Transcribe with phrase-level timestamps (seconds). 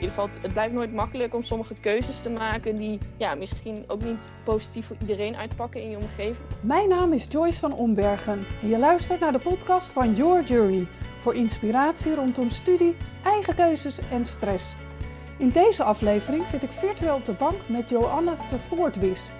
[0.00, 4.02] ieder geval, het blijft nooit makkelijk om sommige keuzes te maken die ja, misschien ook
[4.02, 6.46] niet positief voor iedereen uitpakken in je omgeving.
[6.60, 10.86] Mijn naam is Joyce van Ombergen en je luistert naar de podcast van Your Journey
[11.20, 14.74] voor inspiratie rondom studie, eigen keuzes en stress.
[15.38, 19.32] In deze aflevering zit ik virtueel op de bank met Joanna te Voortwis.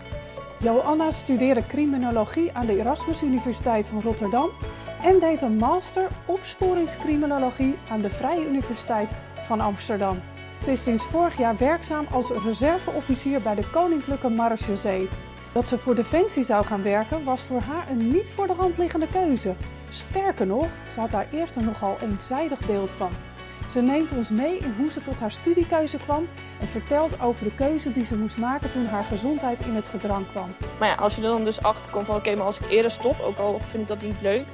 [0.60, 4.50] Joanna studeerde criminologie aan de Erasmus Universiteit van Rotterdam
[5.02, 10.20] en deed een master opsporingscriminologie aan de Vrije Universiteit van Amsterdam.
[10.64, 15.08] Ze is sinds vorig jaar werkzaam als reserveofficier bij de Koninklijke Marechaussee.
[15.52, 18.78] Dat ze voor Defensie zou gaan werken was voor haar een niet voor de hand
[18.78, 19.54] liggende keuze.
[19.90, 23.10] Sterker nog, ze had daar eerst een nogal eenzijdig beeld van.
[23.70, 26.28] Ze neemt ons mee in hoe ze tot haar studiekeuze kwam
[26.60, 30.30] en vertelt over de keuze die ze moest maken toen haar gezondheid in het gedrang
[30.30, 30.54] kwam.
[30.78, 32.90] Maar ja, als je er dan dus achter komt van oké, maar als ik eerder
[32.90, 34.44] stop, ook al vind ik dat niet leuk,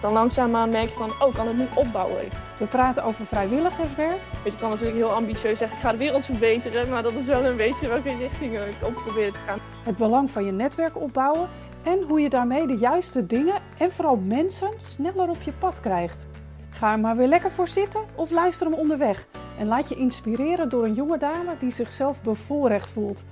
[0.00, 2.28] dan langzaamaan merk je van, oh, kan het nu opbouwen.
[2.58, 4.20] We praten over vrijwilligerswerk.
[4.44, 7.44] Je, kan natuurlijk heel ambitieus zeggen, ik ga de wereld verbeteren, maar dat is wel
[7.44, 9.58] een beetje welke richting ik op probeer te gaan.
[9.82, 11.48] Het belang van je netwerk opbouwen
[11.82, 16.26] en hoe je daarmee de juiste dingen en vooral mensen sneller op je pad krijgt.
[16.70, 19.26] Ga er maar weer lekker voor zitten of luister hem onderweg.
[19.58, 23.24] En laat je inspireren door een jonge dame die zichzelf bevoorrecht voelt.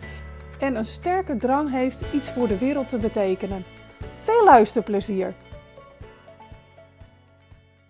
[0.58, 3.64] En een sterke drang heeft iets voor de wereld te betekenen.
[4.22, 5.34] Veel luisterplezier!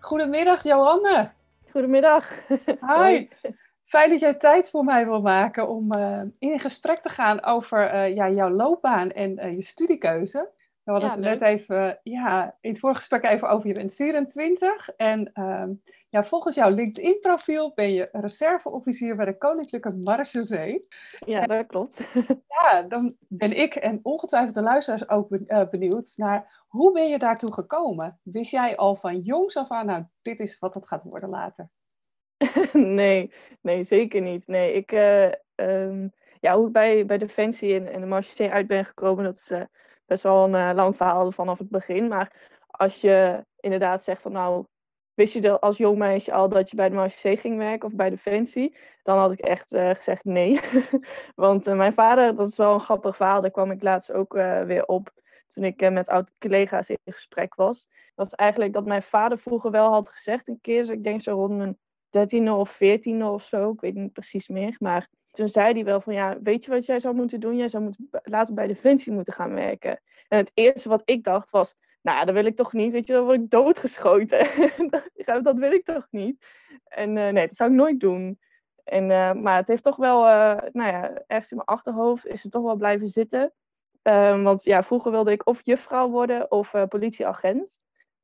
[0.09, 1.31] Goedemiddag Johanne.
[1.71, 2.47] Goedemiddag.
[2.81, 3.27] Hi.
[3.85, 7.93] Fijn dat jij tijd voor mij wil maken om uh, in gesprek te gaan over
[7.93, 10.49] uh, ja, jouw loopbaan en uh, je studiekeuze.
[10.89, 14.89] We hadden het net even, ja, in het vorige gesprek even over, je bent 24
[14.89, 15.71] en ehm,
[16.09, 20.87] ja, volgens jouw LinkedIn-profiel ben je reserveofficier bij de Koninklijke Marechaussee.
[21.25, 22.13] Ja, dat klopt.
[22.61, 25.27] Ja, dan ben ik en ongetwijfeld de luisteraars ook
[25.69, 28.19] benieuwd naar hoe ben je daartoe gekomen?
[28.23, 31.69] Wist jij al van jongs af aan, nou, dit is wat het gaat worden later?
[32.73, 34.47] nee, nee, zeker niet.
[34.47, 38.67] Nee, ik, uh, um, ja, hoe ik bij, bij Defensie en, en de Marchesee uit
[38.67, 39.61] ben gekomen, dat is uh,
[40.09, 42.07] best wel een uh, lang verhaal vanaf het begin.
[42.07, 42.33] Maar
[42.67, 44.65] als je inderdaad zegt van nou,
[45.13, 48.09] wist je als jong meisje al dat je bij de Marchesee ging werken of bij
[48.09, 50.59] Defensie, dan had ik echt gezegd nee.
[51.35, 54.33] Want mijn vader, dat is wel een grappig verhaal, daar kwam ik laatst ook
[54.65, 55.11] weer op
[55.47, 60.09] toen ik met oud-collega's in gesprek was, was eigenlijk dat mijn vader vroeger wel had
[60.09, 61.77] gezegd een keer, zo ik denk zo rond mijn
[62.09, 66.01] dertiende of veertiende of zo, ik weet niet precies meer, maar toen zei hij wel
[66.01, 67.57] van ja, weet je wat jij zou moeten doen?
[67.57, 70.01] Jij zou moeten, later bij Defensie moeten gaan werken.
[70.27, 73.07] En het eerste wat ik dacht was, nou ja, dat wil ik toch niet, weet
[73.07, 74.47] je, dan word ik doodgeschoten.
[75.43, 76.45] dat wil ik toch niet.
[76.83, 78.39] En uh, nee, dat zou ik nooit doen.
[78.83, 82.43] En, uh, maar het heeft toch wel, uh, nou ja, ergens in mijn achterhoofd is
[82.43, 83.53] het toch wel blijven zitten.
[84.03, 87.81] Um, want ja, vroeger wilde ik of juffrouw worden of politieagent.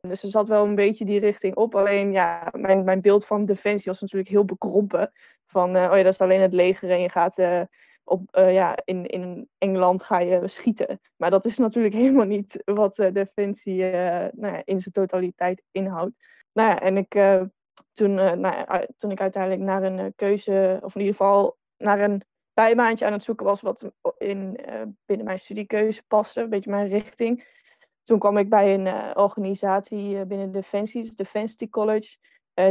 [0.07, 1.75] Dus er zat wel een beetje die richting op.
[1.75, 5.11] Alleen ja, mijn, mijn beeld van defensie was natuurlijk heel bekrompen.
[5.45, 7.61] Van, uh, oh ja, dat is alleen het leger en je gaat uh,
[8.03, 10.99] op, ja, in, in Engeland ga je schieten.
[11.15, 16.25] Maar dat is natuurlijk helemaal niet wat defensie nou ja, in zijn totaliteit inhoudt.
[16.53, 17.11] Nou ja, en ik,
[17.91, 22.21] toen, nou toen ik uiteindelijk naar een keuze, of in ieder geval naar een
[22.53, 24.59] bijbaantje aan het zoeken was wat in,
[25.05, 27.54] binnen mijn studiekeuze paste, een beetje mijn richting.
[28.05, 32.17] Toen kwam ik bij een uh, organisatie uh, binnen Defensie, Defensie College,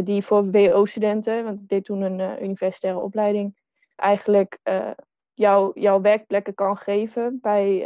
[0.04, 3.56] die voor WO-studenten, want ik deed toen een universitaire opleiding,
[3.96, 4.58] eigenlijk
[5.34, 7.78] jou, jouw werkplekken kan geven bij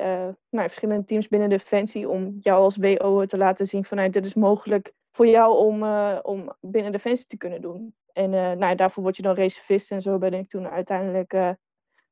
[0.50, 4.34] nou, verschillende teams binnen Defensie, om jou als WO te laten zien vanuit dit is
[4.34, 5.82] mogelijk voor jou om,
[6.22, 7.94] om binnen Defensie te kunnen doen.
[8.12, 11.56] En nou, daarvoor word je dan reservist en zo ben ik toen uiteindelijk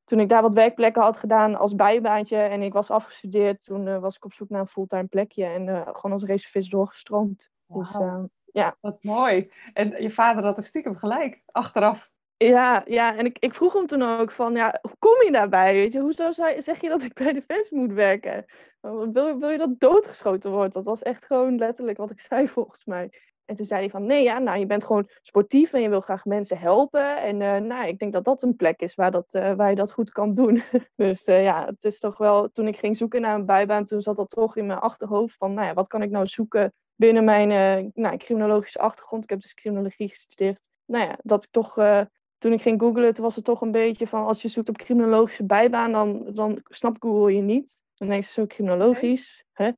[0.07, 3.99] toen ik daar wat werkplekken had gedaan als bijbaantje en ik was afgestudeerd, toen uh,
[3.99, 7.49] was ik op zoek naar een fulltime plekje en uh, gewoon als reservist doorgestroomd.
[7.65, 7.79] Wow.
[7.79, 8.77] Dus, uh, ja.
[8.79, 9.51] Wat mooi.
[9.73, 12.09] En je vader had er stiekem gelijk, achteraf.
[12.37, 15.73] Ja, ja, en ik, ik vroeg hem toen ook van, ja, hoe kom je daarbij?
[15.73, 18.45] Weet je, hoezo zeg je dat ik bij de fans moet werken?
[18.81, 20.73] Wil, wil je dat doodgeschoten wordt?
[20.73, 23.09] Dat was echt gewoon letterlijk wat ik zei volgens mij.
[23.45, 25.99] En toen zei hij van, nee ja, nou je bent gewoon sportief en je wil
[25.99, 27.21] graag mensen helpen.
[27.21, 29.75] En uh, nou, ik denk dat dat een plek is waar, dat, uh, waar je
[29.75, 30.61] dat goed kan doen.
[30.95, 34.01] dus uh, ja, het is toch wel, toen ik ging zoeken naar een bijbaan, toen
[34.01, 37.23] zat dat toch in mijn achterhoofd van, nou ja, wat kan ik nou zoeken binnen
[37.23, 39.23] mijn nou, criminologische achtergrond.
[39.23, 40.69] Ik heb dus criminologie gestudeerd.
[40.85, 41.75] Nou ja, dat ik toch,
[42.37, 44.77] toen ik ging googlen, toen was het toch een beetje van, als je zoekt op
[44.77, 47.83] criminologische bijbaan, dan, dan snapt Google je niet.
[47.93, 49.71] Dan denk je zo criminologisch, hè?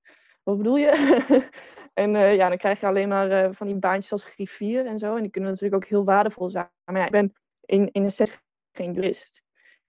[0.44, 1.48] Wat bedoel je?
[1.94, 5.00] En uh, ja, dan krijg je alleen maar uh, van die baantjes als griffier en
[5.00, 5.16] zo.
[5.16, 6.70] En die kunnen natuurlijk ook heel waardevol zijn.
[6.86, 7.34] Maar ja, ik ben
[7.66, 8.42] in, in zes
[8.72, 9.44] geen jurist.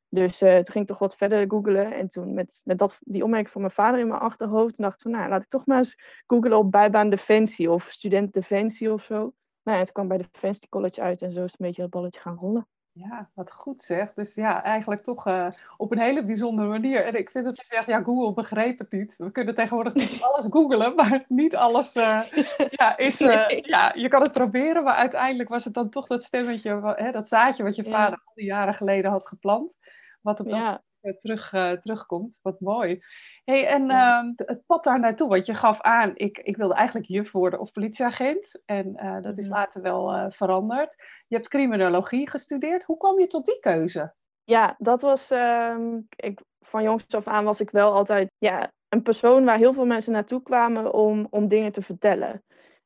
[0.09, 1.93] Dus uh, toen ging ik toch wat verder googlen.
[1.93, 5.01] En toen met, met dat, die opmerking van mijn vader in mijn achterhoofd, dacht ik
[5.01, 9.03] van, nou, laat ik toch maar eens googlen op bijbaan Defensie of student Defensie of
[9.03, 9.33] zo.
[9.63, 11.91] Nou ja, toen kwam bij Defensie College uit en zo is het een beetje dat
[11.91, 12.67] balletje gaan rollen.
[12.93, 14.13] Ja, wat goed zeg.
[14.15, 17.05] Dus ja, eigenlijk toch uh, op een hele bijzondere manier.
[17.05, 19.15] En ik vind dat je zegt, ja, Google begreep het niet.
[19.17, 22.23] We kunnen tegenwoordig niet alles googlen, maar niet alles uh,
[22.71, 23.21] ja, is...
[23.21, 27.13] Uh, ja, je kan het proberen, maar uiteindelijk was het dan toch dat stemmetje, hè,
[27.13, 29.75] dat zaadje wat je vader al die jaren geleden had geplant.
[30.21, 30.83] Wat er dan ja.
[31.21, 31.49] terug,
[31.81, 32.39] terugkomt.
[32.43, 33.03] Wat mooi
[33.51, 37.09] hey, en ehm, het pad daar naartoe, want je gaf aan, ik, ik wilde eigenlijk
[37.09, 38.61] juf worden of politieagent.
[38.65, 39.55] En uh, dat is mhm.
[39.55, 40.95] later wel uh, veranderd.
[41.29, 42.85] Je hebt criminologie gestudeerd.
[42.85, 44.15] Hoe kwam je tot die keuze?
[44.45, 45.77] Ja, dat was, uh,
[46.17, 49.87] ik, van jongs af aan was ik wel altijd ja, een persoon waar heel veel
[49.87, 52.43] mensen naartoe kwamen om, om dingen te vertellen.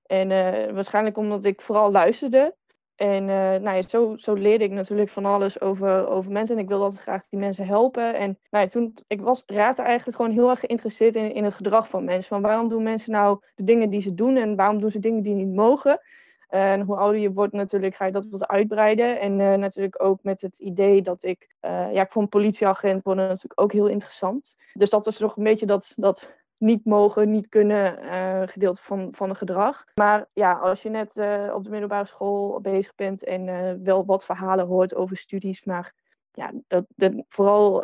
[0.06, 2.56] En uh, waarschijnlijk omdat ik vooral luisterde.
[2.96, 6.56] En uh, nou ja, zo, zo leerde ik natuurlijk van alles over, over mensen.
[6.56, 8.14] En ik wilde altijd graag die mensen helpen.
[8.14, 11.55] En nou ja, toen, ik was, raakte eigenlijk gewoon heel erg geïnteresseerd in, in het
[11.55, 12.29] gedrag van mensen.
[12.29, 15.23] Van waarom doen mensen nou de dingen die ze doen en waarom doen ze dingen
[15.23, 16.00] die niet mogen?
[16.49, 19.20] En hoe ouder je wordt natuurlijk ga je dat wat uitbreiden.
[19.20, 21.49] En uh, natuurlijk ook met het idee dat ik...
[21.62, 24.56] Uh, ja, ik vond politieagent worden natuurlijk ook heel interessant.
[24.73, 29.12] Dus dat was nog een beetje dat, dat niet mogen, niet kunnen uh, gedeelte van,
[29.12, 29.84] van het gedrag.
[29.94, 34.04] Maar ja, als je net uh, op de middelbare school bezig bent en uh, wel
[34.04, 35.92] wat verhalen hoort over studies, maar
[36.32, 37.82] ja, dat, dat vooral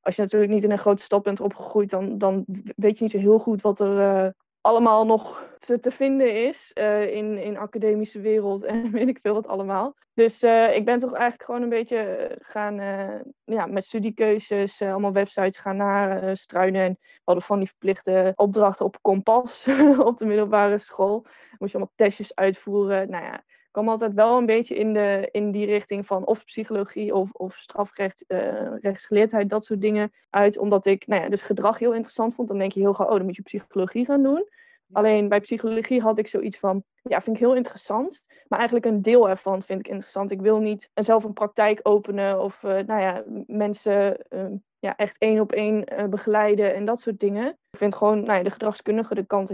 [0.00, 2.44] als je natuurlijk niet in een grote stad bent opgegroeid, dan, dan
[2.76, 4.34] weet je niet zo heel goed wat er
[4.66, 9.46] allemaal nog te, vinden is uh, in, in academische wereld en weet ik veel wat
[9.46, 9.94] allemaal.
[10.14, 12.74] Dus uh, ik ben toch eigenlijk gewoon een beetje eh, gaan
[13.44, 16.82] ja, met studiekeuzes, allemaal websites gaan nastruinen.
[16.82, 19.68] En we hadden van die verplichte opdrachten op kompas
[19.98, 21.24] op de middelbare school.
[21.58, 23.10] Moest je allemaal testjes uitvoeren.
[23.10, 23.44] Nou ja,
[23.76, 27.54] kwam altijd wel een beetje in, de, in die richting van of psychologie of, of
[27.54, 28.24] strafrecht,
[28.80, 30.58] rechtsgeleerdheid, dat soort dingen uit.
[30.58, 32.48] Omdat ik nou ja, dus gedrag heel interessant vond.
[32.48, 34.48] Dan denk je heel gauw, oh, dan moet je psychologie gaan doen.
[34.92, 38.24] Alleen bij psychologie had ik zoiets van, ja, vind ik heel interessant.
[38.48, 40.30] Maar eigenlijk een deel ervan vind ik interessant.
[40.30, 44.44] Ik wil niet zelf een praktijk openen of, uh, nou ja, mensen uh,
[44.78, 47.58] ja, echt één op één uh, begeleiden en dat soort dingen.
[47.76, 49.52] Ik vind gewoon, nou ja, de gedragskundige de kant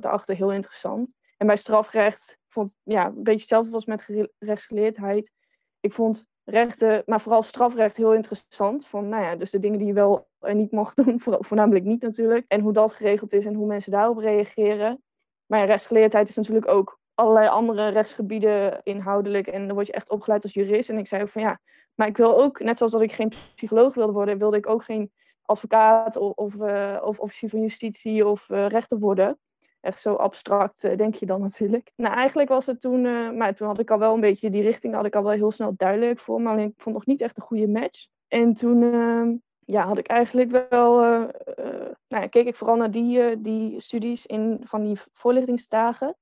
[0.00, 1.14] daarachter heel interessant.
[1.36, 5.32] En bij strafrecht vond, ja, een beetje hetzelfde als met rechtsgeleerdheid.
[5.80, 8.86] Ik vond rechten, maar vooral strafrecht heel interessant.
[8.86, 12.02] Van, nou ja, dus de dingen die je wel en niet mag doen, voornamelijk niet
[12.02, 12.44] natuurlijk.
[12.48, 15.02] En hoe dat geregeld is en hoe mensen daarop reageren.
[15.46, 19.46] Maar ja, rechtsgeleerdheid is natuurlijk ook allerlei andere rechtsgebieden inhoudelijk.
[19.46, 20.88] En dan word je echt opgeleid als jurist.
[20.88, 21.60] En ik zei ook van ja,
[21.94, 24.84] maar ik wil ook, net zoals dat ik geen psycholoog wilde worden, wilde ik ook
[24.84, 25.12] geen
[25.50, 29.38] advocaat of, of, uh, of officier van justitie of uh, rechter worden
[29.80, 31.92] echt zo abstract uh, denk je dan natuurlijk.
[31.96, 34.62] Nou, eigenlijk was het toen, uh, maar toen had ik al wel een beetje die
[34.62, 36.46] richting, had ik al wel heel snel duidelijk voor.
[36.46, 38.06] Alleen ik vond nog niet echt een goede match.
[38.28, 43.40] En toen uh, ja, had ik eigenlijk wel, nou ja, keek ik vooral naar die,
[43.40, 46.16] die studies in, van die voorlichtingsdagen.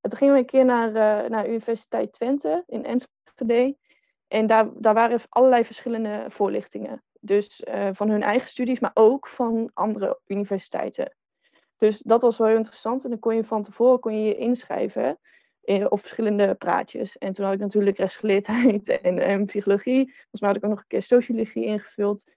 [0.00, 0.90] En toen gingen we een keer naar,
[1.30, 3.76] naar Universiteit Twente in Enschede.
[4.28, 7.02] En daar, daar waren allerlei verschillende voorlichtingen.
[7.24, 7.62] Dus
[7.92, 11.16] van hun eigen studies, maar ook van andere universiteiten.
[11.76, 13.04] Dus dat was wel heel interessant.
[13.04, 15.18] En dan kon je van tevoren kon je, je inschrijven
[15.60, 17.18] in, op verschillende praatjes.
[17.18, 20.04] En toen had ik natuurlijk rechtsgeleerdheid en, en psychologie.
[20.04, 22.36] Volgens mij had ik ook nog een keer sociologie ingevuld.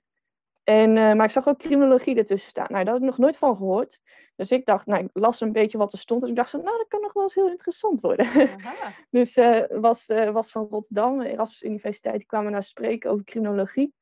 [0.64, 2.68] En, uh, maar ik zag ook criminologie ertussen staan.
[2.70, 4.00] Nou, daar had ik nog nooit van gehoord.
[4.36, 6.24] Dus ik dacht, nou, ik las een beetje wat er stond.
[6.24, 8.28] En ik dacht, nou, dat kan nog wel eens heel interessant worden.
[9.10, 13.94] dus uh, was, uh, was van Rotterdam, Erasmus Universiteit, die kwamen naar spreken over criminologie.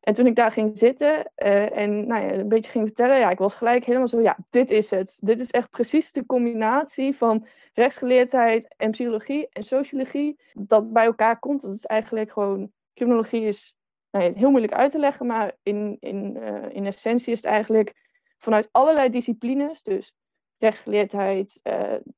[0.00, 3.30] En toen ik daar ging zitten uh, en nou ja, een beetje ging vertellen, ja,
[3.30, 5.18] ik was gelijk helemaal zo, ja, dit is het.
[5.20, 11.38] Dit is echt precies de combinatie van rechtsgeleerdheid en psychologie en sociologie dat bij elkaar
[11.38, 11.62] komt.
[11.62, 13.76] Dat is eigenlijk gewoon, criminologie is
[14.10, 17.46] nou ja, heel moeilijk uit te leggen, maar in, in, uh, in essentie is het
[17.46, 17.94] eigenlijk
[18.38, 20.14] vanuit allerlei disciplines, dus
[20.58, 21.60] rechtsgeleerdheid,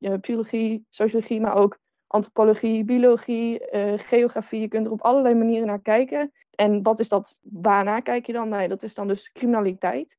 [0.01, 1.79] uh, psychologie, sociologie, maar ook
[2.09, 4.61] antropologie, biologie, uh, geografie.
[4.61, 6.33] Je kunt er op allerlei manieren naar kijken.
[6.55, 7.39] En wat is dat?
[7.43, 8.49] Waarnaar kijk je dan?
[8.49, 10.19] Nee, dat is dan dus criminaliteit.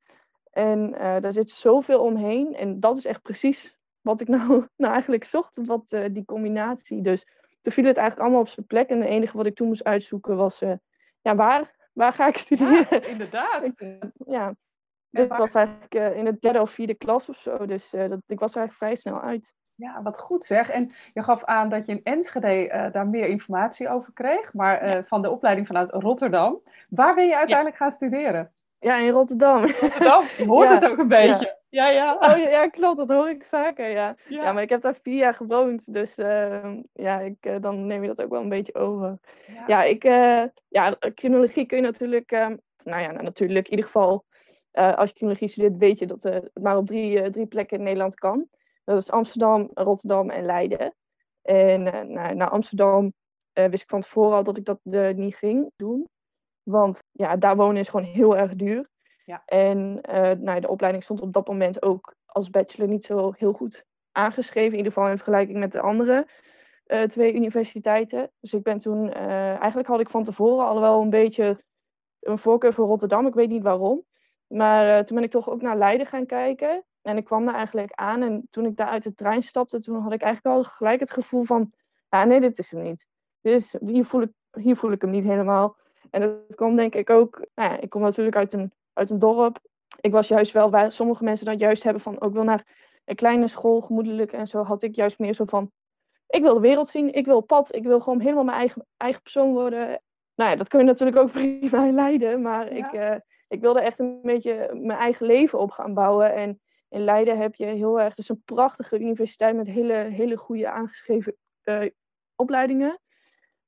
[0.52, 2.56] En uh, daar zit zoveel omheen.
[2.56, 5.60] En dat is echt precies wat ik nou, nou eigenlijk zocht.
[5.66, 7.02] Wat, uh, die combinatie.
[7.02, 7.28] Dus
[7.62, 8.90] toen viel het eigenlijk allemaal op zijn plek.
[8.90, 10.60] En het enige wat ik toen moest uitzoeken was...
[11.22, 12.86] ja, waar, waar ga ik studeren?
[13.02, 13.64] Ja, inderdaad.
[14.26, 14.56] ja.
[15.10, 17.66] Dit was eigenlijk in de derde of vierde klas of zo.
[17.66, 19.54] Dus dat, ik was er eigenlijk vrij snel uit.
[19.80, 20.70] Ja, wat goed zeg.
[20.70, 24.96] En je gaf aan dat je in Enschede uh, daar meer informatie over kreeg, maar
[24.96, 26.62] uh, van de opleiding vanuit Rotterdam.
[26.90, 27.84] Waar ben je uiteindelijk ja.
[27.84, 28.52] gaan studeren?
[28.80, 29.58] Ja, in Rotterdam.
[29.58, 30.74] Rotterdam, je hoort ja.
[30.74, 31.58] het ook een beetje.
[31.70, 32.16] Ja, ja.
[32.20, 34.16] Oh, ja, klopt, dat hoor ik vaker, ja.
[34.28, 38.08] Ja, maar ik heb daar vier jaar gewoond, dus uh, ja, ik, dan neem je
[38.08, 39.20] dat ook wel een beetje over.
[39.68, 40.04] Ja, ik,
[40.68, 42.32] ja, criminologie kun je natuurlijk,
[42.84, 44.26] nou ja, nou, natuurlijk, in ieder geval,
[44.72, 48.16] als je criminologie studeert, weet je dat het maar op drie, drie plekken in Nederland
[48.16, 48.48] kan.
[48.90, 50.96] Dat is Amsterdam, Rotterdam en Leiden.
[51.42, 53.14] En uh, naar, naar, Amsterdam
[53.54, 54.80] wist ik van tevoren al dat ik dat
[55.16, 56.08] niet ging doen.
[56.64, 58.90] Want ja, daar wonen is gewoon heel erg duur.
[59.26, 59.42] Ja.
[59.46, 59.94] En
[60.42, 64.72] nou, de opleiding stond op dat moment ook als bachelor niet zo heel goed aangeschreven.
[64.72, 66.28] In ieder geval in vergelijking met de andere
[67.08, 68.32] twee universiteiten.
[68.40, 71.64] Dus ik ben toen, eigenlijk had ik van tevoren al wel een beetje
[72.20, 73.28] een voorkeur voor Rotterdam.
[73.28, 74.06] Ik weet niet waarom.
[74.48, 76.84] Maar toen ben ik toch ook naar Leiden gaan kijken.
[77.02, 80.02] En ik kwam daar eigenlijk aan en toen ik daar uit de trein stapte, toen
[80.02, 81.72] had ik eigenlijk al gelijk het gevoel van,
[82.10, 83.08] ja nee, dit is hem niet.
[83.42, 85.78] Dus hier voel ik, hier voel ik hem niet helemaal.
[86.10, 89.20] En dat kwam denk ik ook, nou ja, ik kom natuurlijk uit een, uit een
[89.20, 89.60] dorp.
[90.02, 92.66] Ik was juist wel, waar sommige mensen dat juist hebben van, ook wel naar
[93.06, 95.72] een kleine school, gemoedelijk en zo, had ik juist meer zo van,
[96.28, 99.22] ik wil de wereld zien, ik wil pad, ik wil gewoon helemaal mijn eigen, eigen
[99.22, 100.02] persoon worden.
[100.36, 103.16] Nou ja, dat kun je natuurlijk ook prima leiden, maar ik, uh,
[103.48, 106.34] ik wilde echt een beetje mijn eigen leven op gaan bouwen.
[106.34, 106.60] En
[106.90, 110.70] in Leiden heb je heel erg, het is een prachtige universiteit met hele, hele goede
[110.70, 111.86] aangeschreven uh,
[112.36, 113.00] opleidingen.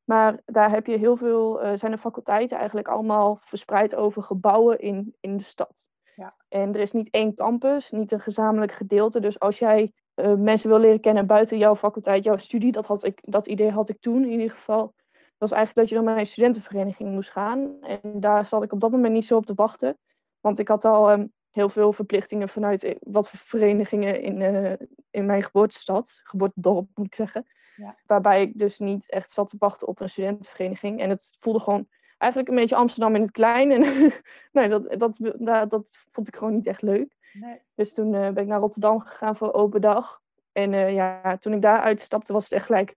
[0.04, 4.80] Maar daar heb je heel veel, uh, zijn de faculteiten eigenlijk allemaal verspreid over gebouwen
[4.80, 5.90] in, in de stad.
[6.16, 6.36] Ja.
[6.48, 9.20] En er is niet één campus, niet een gezamenlijk gedeelte.
[9.20, 13.04] Dus als jij uh, mensen wil leren kennen buiten jouw faculteit, jouw studie, dat, had
[13.04, 14.94] ik, dat idee had ik toen in ieder geval.
[15.14, 17.82] Dat was eigenlijk dat je dan naar een studentenvereniging moest gaan.
[17.82, 19.98] En daar zat ik op dat moment niet zo op te wachten.
[20.40, 24.74] Want ik had al um, heel veel verplichtingen vanuit eh, wat voor verenigingen in, uh,
[25.10, 27.48] in mijn geboortestad, geboortedorp moet ik zeggen.
[27.76, 27.98] Ja.
[28.06, 31.00] Waarbij ik dus niet echt zat te wachten op een studentenvereniging.
[31.00, 33.72] En het voelde gewoon eigenlijk een beetje Amsterdam in het klein.
[33.72, 33.82] En
[34.52, 37.16] nee, dat, dat, dat, dat, vond ik gewoon niet echt leuk.
[37.34, 37.62] Nee.
[37.76, 40.22] Dus toen uh, ben ik naar Rotterdam gegaan voor open dag.
[40.52, 42.96] En ja, toen ik daar uitstapte was het echt gelijk,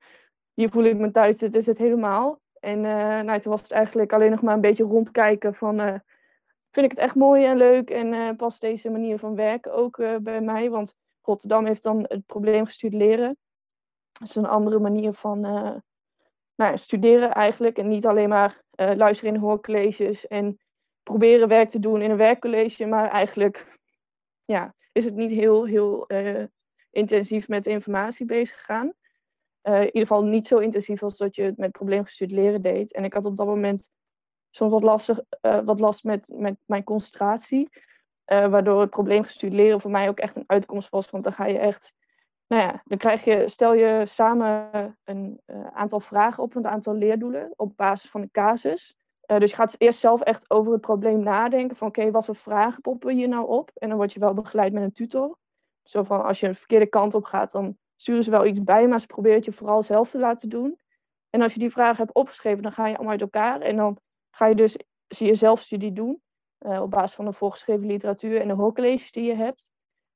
[0.55, 2.41] hier voel ik me thuis, dit is het helemaal.
[2.61, 2.81] En
[3.25, 6.03] nou, toen was het eigenlijk alleen nog maar een beetje rondkijken van
[6.75, 9.99] vind ik het echt mooi en leuk en uh, past deze manier van werken ook
[9.99, 10.71] uh, bij mij.
[10.71, 13.37] Want Rotterdam heeft dan het probleem gestuurd leren.
[14.13, 15.75] Dat is een andere manier van uh,
[16.55, 17.79] nou, studeren eigenlijk.
[17.79, 20.59] En niet alleen maar luisteren in hoorcolleges en
[21.03, 22.87] proberen werk te doen in een werkcollege.
[22.87, 23.79] Maar eigenlijk
[24.45, 26.07] ja, is het niet heel, heel
[26.91, 28.93] intensief met informatie bezig gegaan.
[29.63, 32.93] in ieder geval niet zo intensief als dat je het met probleemgestuurd leren deed.
[32.93, 33.91] En ik had op dat moment
[34.57, 37.69] soms wat, lastig, uh, wat last met, met mijn concentratie.
[38.33, 41.11] Uh, waardoor het probleemgestuurd leren voor mij ook echt een uitkomst was.
[41.11, 41.95] Want dan ga je echt,
[42.47, 44.71] nou ja, dan krijg je, stel je samen
[45.05, 48.97] een uh, aantal vragen op een aantal leerdoelen op basis van een casus.
[49.27, 52.81] dus je gaat eerst zelf echt over het probleem nadenken van oké, wat voor vragen
[52.81, 53.71] poppen we hier nou op?
[53.75, 55.39] En dan word je wel begeleid met een tutor.
[55.83, 58.89] Zo van als je een verkeerde kant op gaat, dan sturen ze wel iets bij,
[58.89, 60.79] maar ze proberen het je vooral zelf te laten doen.
[61.31, 63.99] En als je die vragen hebt opgeschreven, dan ga je allemaal uit elkaar en dan
[64.35, 64.77] ga je dus
[65.07, 66.23] je zelfstudie doen.
[66.61, 69.73] Uh, op basis van de voorgeschreven literatuur en de hoorcolleges die je hebt.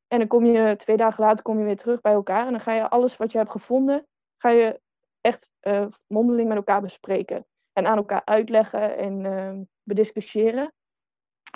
[0.06, 2.44] En dan kom je twee dagen later kom je weer terug bij elkaar.
[2.44, 4.06] En dan ga je alles wat je hebt gevonden,
[4.36, 4.80] ga je
[5.20, 7.46] echt uh, mondeling met elkaar bespreken.
[7.72, 10.72] En aan elkaar uitleggen en uh, bediscussiëren.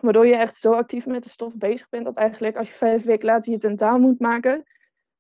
[0.01, 3.05] Waardoor je echt zo actief met de stof bezig bent dat eigenlijk als je vijf
[3.05, 4.65] weken later je tentamen moet maken,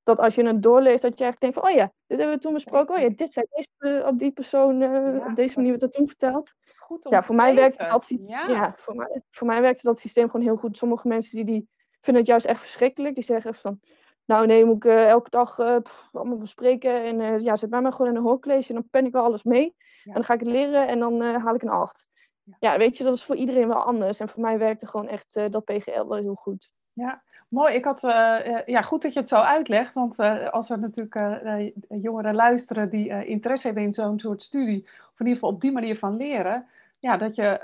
[0.03, 2.43] dat als je het doorleest, dat je eigenlijk denkt van, oh ja, dit hebben we
[2.43, 2.95] toen besproken.
[2.95, 6.07] Oh ja, dit zei deze, op die persoon, uh, op deze manier werd dat toen
[6.07, 6.55] verteld.
[6.77, 8.49] Goed om ja, voor mij werkte dat ja.
[8.49, 8.73] ja.
[8.77, 10.77] voor, mij, voor mij werkte dat systeem gewoon heel goed.
[10.77, 11.69] Sommige mensen die, die
[12.01, 13.15] vinden het juist echt verschrikkelijk.
[13.15, 13.81] Die zeggen van,
[14.25, 17.05] nou nee, moet ik uh, elke dag uh, pff, allemaal bespreken.
[17.05, 19.43] En ja, zet mij maar gewoon in een hoorcollege en dan pen ik wel alles
[19.43, 19.75] mee.
[20.05, 22.11] En dan ga ik het leren en dan haal ik een 8.
[22.59, 22.79] Ja.
[22.79, 24.21] weet je, dat is voor iedereen wel anders.
[24.21, 26.71] En voor mij werkte gewoon echt dat PGL wel heel goed.
[26.95, 27.75] Ja, mooi.
[27.75, 29.95] Ik had, uh, ja, goed dat je het zo uitlegt.
[29.95, 31.15] Want uh, als er natuurlijk
[31.89, 35.73] jongeren luisteren die interesse hebben in zo'n soort studie, of in ieder geval op die
[35.73, 36.67] manier van leren,
[36.99, 37.61] ja, dat je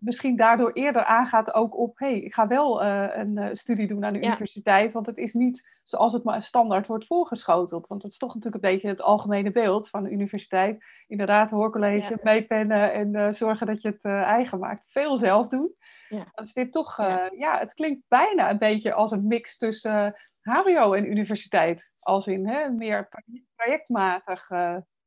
[0.00, 4.22] misschien daardoor eerder aangaat ook op, hey, ik ga wel een studie doen aan de
[4.22, 7.86] universiteit, want het is niet zoals het maar standaard wordt voorgeschoteld.
[7.86, 10.84] Want het is toch natuurlijk een beetje het algemene beeld van de universiteit.
[11.06, 12.18] Inderdaad, hoorcollege, ja.
[12.22, 14.82] meepennen en zorgen dat je het eigen maakt.
[14.86, 15.74] Veel zelf doen.
[16.08, 16.26] Ja.
[16.34, 17.30] Dan is dit toch, ja.
[17.36, 17.58] Ja.
[17.58, 21.92] het klinkt bijna een beetje als een mix tussen HBO en universiteit.
[21.98, 23.08] Als in hè, meer
[23.56, 24.48] projectmatig.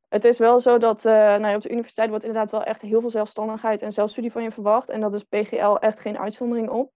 [0.08, 3.00] Het is wel zo dat uh, nou op de universiteit wordt inderdaad wel echt heel
[3.00, 4.88] veel zelfstandigheid en zelfstudie van je verwacht.
[4.88, 6.92] En dat is PGL echt geen uitzondering op.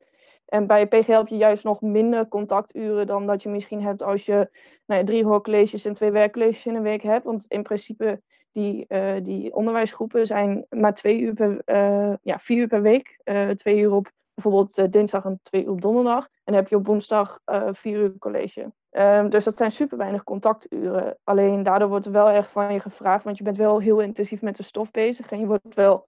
[0.46, 4.26] En bij PGL heb je juist nog minder contacturen dan dat je misschien hebt als
[4.26, 4.50] je
[4.86, 7.24] nou ja, drie hoorcolleges en twee werkcolleges in een week hebt.
[7.24, 12.58] Want in principe die, uh, die onderwijsgroepen zijn maar twee uur per, uh, ja, vier
[12.58, 13.20] uur per week.
[13.54, 16.24] Twee uur op bijvoorbeeld dinsdag en twee uur op donderdag.
[16.24, 17.40] En dan heb je op woensdag
[17.72, 18.72] vier uur college.
[18.92, 21.18] Um, dus dat zijn super weinig contacturen.
[21.24, 24.42] Alleen daardoor wordt er wel echt van je gevraagd, want je bent wel heel intensief
[24.42, 25.30] met de stof bezig.
[25.30, 26.06] En je wordt wel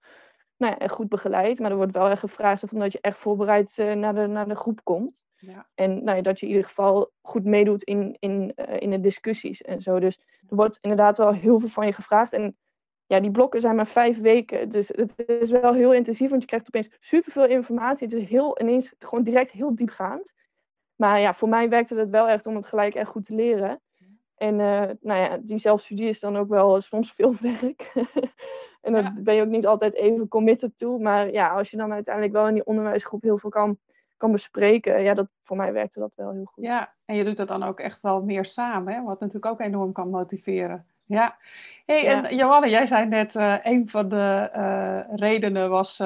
[0.57, 1.59] nou ja, goed begeleid.
[1.59, 4.47] Maar er wordt wel echt gevraagd of dat je echt voorbereid uh, naar, de, naar
[4.47, 5.23] de groep komt.
[5.37, 5.67] Ja.
[5.75, 8.99] En nou ja, dat je in ieder geval goed meedoet in, in, uh, in de
[8.99, 9.99] discussies en zo.
[9.99, 12.33] Dus er wordt inderdaad wel heel veel van je gevraagd.
[12.33, 12.57] En
[13.05, 14.69] ja, die blokken zijn maar vijf weken.
[14.69, 18.07] Dus het is wel heel intensief, want je krijgt opeens superveel informatie.
[18.07, 20.33] Het is heel ineens gewoon direct heel diepgaand.
[20.95, 23.81] Maar ja, voor mij werkte het wel echt om het gelijk echt goed te leren.
[24.35, 27.93] En uh, nou ja, die zelfstudie is dan ook wel soms veel werk.
[28.81, 30.99] en daar ben je ook niet altijd even committed toe.
[30.99, 33.77] Maar ja, als je dan uiteindelijk wel in die onderwijsgroep heel veel kan,
[34.17, 36.63] kan bespreken, ja, dat, voor mij werkte dat wel heel goed.
[36.63, 39.03] Ja, en je doet dat dan ook echt wel meer samen, hè?
[39.03, 40.85] wat natuurlijk ook enorm kan motiveren.
[41.05, 41.37] Ja.
[41.85, 45.99] Hey, en Johanne, jij zei net, uh, een van de redenen was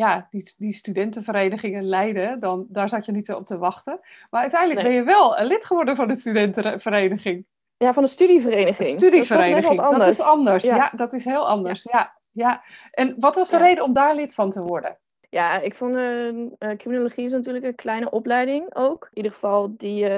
[0.00, 2.40] ja, die, die studentenverenigingen leiden.
[2.40, 4.00] Dan, daar zat je niet zo op te wachten.
[4.30, 7.44] Maar uiteindelijk ben je wel lid geworden van de studentenvereniging.
[7.76, 8.88] Ja, van de studievereniging.
[8.90, 10.64] De studievereniging, dat is, dat is anders.
[10.64, 10.76] Ja.
[10.76, 10.92] ja.
[10.96, 11.82] dat is heel anders.
[11.82, 12.16] Ja.
[12.30, 12.62] ja.
[12.90, 14.98] En wat was de reden om daar lid van te worden?
[15.28, 19.04] Ja, ik vond uh, criminologie is natuurlijk een kleine opleiding ook.
[19.10, 20.08] In ieder geval, die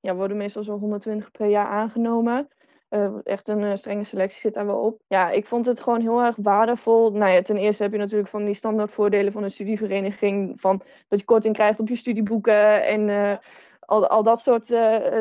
[0.00, 2.48] ja, worden meestal zo 120 per jaar aangenomen.
[2.94, 5.00] Uh, echt een uh, strenge selectie zit daar wel op.
[5.06, 7.10] Ja, ik vond het gewoon heel erg waardevol.
[7.10, 10.60] Nou ja, ten eerste heb je natuurlijk van die standaardvoordelen van een studievereniging.
[10.60, 13.32] Van dat je korting krijgt op je studieboeken en uh,
[13.80, 14.66] al, al dat soort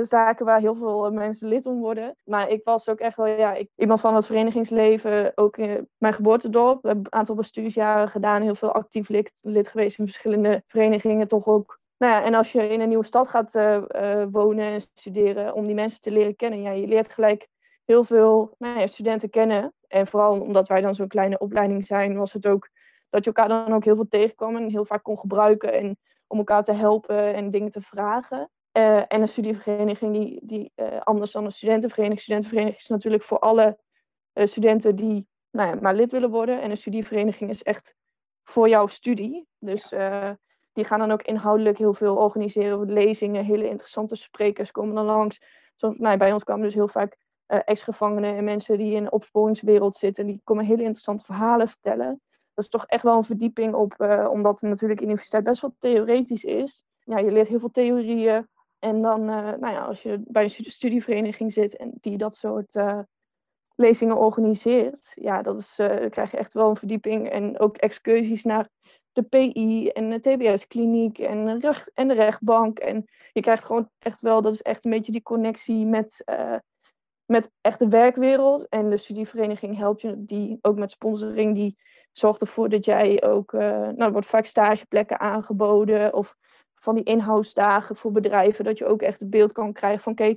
[0.01, 2.15] zaken waar heel veel mensen lid om worden.
[2.23, 5.31] Maar ik was ook echt wel ja, ik, iemand van het verenigingsleven.
[5.35, 6.81] Ook in mijn geboortedorp.
[6.81, 8.41] We hebben een aantal bestuursjaren gedaan.
[8.41, 11.27] Heel veel actief lid, lid geweest in verschillende verenigingen.
[11.27, 13.51] Toch ook nou ja, en als je in een nieuwe stad gaat
[14.31, 17.47] wonen en studeren, om die mensen te leren kennen, ja, je leert gelijk
[17.91, 19.73] heel veel nou ja, studenten kennen.
[19.87, 22.69] En vooral omdat wij dan zo'n kleine opleiding zijn, was het ook
[23.09, 26.37] dat je elkaar dan ook heel veel tegenkwam en heel vaak kon gebruiken en om
[26.37, 28.49] elkaar te helpen en dingen te vragen.
[28.77, 32.21] Uh, en een studievereniging die, die uh, anders dan een studentenvereniging.
[32.21, 33.77] Studentenvereniging is natuurlijk voor alle
[34.33, 36.61] uh, studenten die nou ja, maar lid willen worden.
[36.61, 37.95] En een studievereniging is echt
[38.43, 39.47] voor jouw studie.
[39.59, 39.93] Dus
[40.73, 42.91] die gaan dan ook inhoudelijk heel veel organiseren.
[42.91, 45.39] Lezingen, hele interessante sprekers komen dan langs.
[45.75, 47.17] Soms, nou, bij ons kwamen dus heel vaak
[47.59, 50.25] ex-gevangenen en mensen die in de opsporingswereld zitten.
[50.25, 52.21] Die komen hele interessante verhalen vertellen.
[52.53, 56.43] Dat is toch echt wel een verdieping op, uh, omdat natuurlijk universiteit best wel theoretisch
[56.43, 56.83] is.
[57.03, 58.47] Ja, je leert heel veel theorieën.
[58.79, 62.79] En dan, uh, nou ja, als je bij een studievereniging zit en die dat soort
[63.75, 67.29] lezingen organiseert, ja, dat is, dan krijg je echt wel een verdieping.
[67.29, 68.69] En ook excursies naar
[69.11, 72.79] de PI en de TBS-kliniek en, recht, en de rechtbank.
[72.79, 76.23] En je krijgt gewoon echt wel, dat is echt een beetje die connectie met
[77.31, 78.67] met echt de werkwereld.
[78.69, 81.55] En de studievereniging helpt je die ook met sponsoring.
[81.55, 81.77] Die
[82.11, 83.53] zorgt ervoor dat jij ook.
[83.53, 86.13] Uh, nou, er wordt vaak stageplekken aangeboden.
[86.13, 86.35] Of
[86.73, 88.63] van die inhoudsdagen voor bedrijven.
[88.63, 90.35] Dat je ook echt het beeld kan krijgen van oké.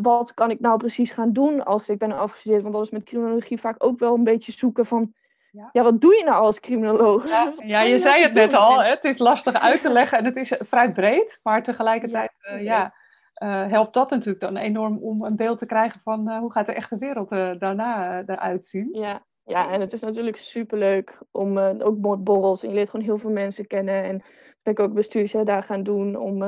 [0.00, 2.62] wat, kan ik nou precies gaan doen als ik ben afgestudeerd?
[2.62, 5.14] Want dat is met criminologie vaak ook wel een beetje zoeken van.
[5.50, 5.68] Ja.
[5.72, 7.28] ja, wat doe je nou als criminoloog?
[7.28, 10.36] Ja, ja je, zei het net al, het is lastig uit te leggen en het
[10.36, 12.94] is vrij breed, maar tegelijkertijd, ja, uh, ja
[13.42, 16.66] uh, helpt dat natuurlijk dan enorm om een beeld te krijgen van uh, hoe gaat
[16.66, 18.88] de echte wereld uh, daarna eruit zien.
[18.92, 19.22] Ja.
[19.44, 23.30] ja, en het is natuurlijk superleuk om ook borrels en je leert gewoon heel veel
[23.30, 24.02] mensen kennen.
[24.02, 24.22] En
[24.62, 26.38] ben ik ook bestuursjaar daar gaan doen om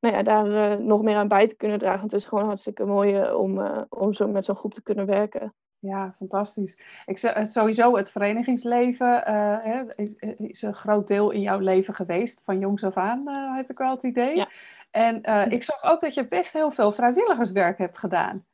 [0.00, 2.02] nou ja, daar nog meer aan bij te kunnen dragen.
[2.02, 5.54] Het is gewoon hartstikke mooi om, om zo met zo'n groep te kunnen werken.
[5.78, 6.78] Ja, fantastisch.
[7.06, 9.24] Ik, sowieso het verenigingsleven
[9.96, 13.78] is, is, een groot deel in jouw leven geweest, van jongs af aan heb ik
[13.78, 14.36] wel het idee.
[14.36, 14.48] Ja.
[14.90, 18.44] En uh, ik zag ook dat je best heel veel vrijwilligerswerk hebt gedaan.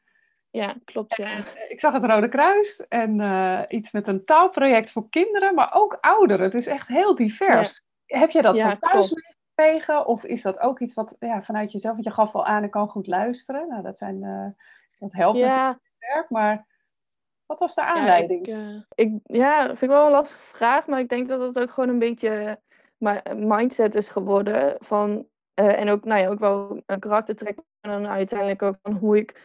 [0.50, 1.16] Ja, klopt.
[1.16, 1.24] Ja.
[1.24, 5.54] En, uh, ik zag het Rode Kruis en uh, iets met een taalproject voor kinderen,
[5.54, 6.44] maar ook ouderen.
[6.44, 7.84] Het is echt heel divers.
[8.04, 8.18] Ja.
[8.18, 10.06] Heb je dat ja, van thuis meegekregen?
[10.06, 12.70] Of is dat ook iets wat ja, vanuit jezelf, want je gaf al aan, ik
[12.70, 13.68] kan goed luisteren.
[13.68, 14.20] Nou, dat, zijn,
[14.98, 15.78] dat helpt ja.
[15.98, 16.66] werk, maar
[17.46, 18.46] wat was de aanleiding?
[18.46, 21.60] Ja, ik, ik, ja, vind ik wel een lastige vraag, maar ik denk dat het
[21.60, 22.60] ook gewoon een beetje
[22.96, 25.26] mijn mindset is geworden van
[25.60, 27.58] uh, en ook, nou ja, ook wel een karaktertrek.
[27.80, 29.40] En dan uiteindelijk ook van hoe ik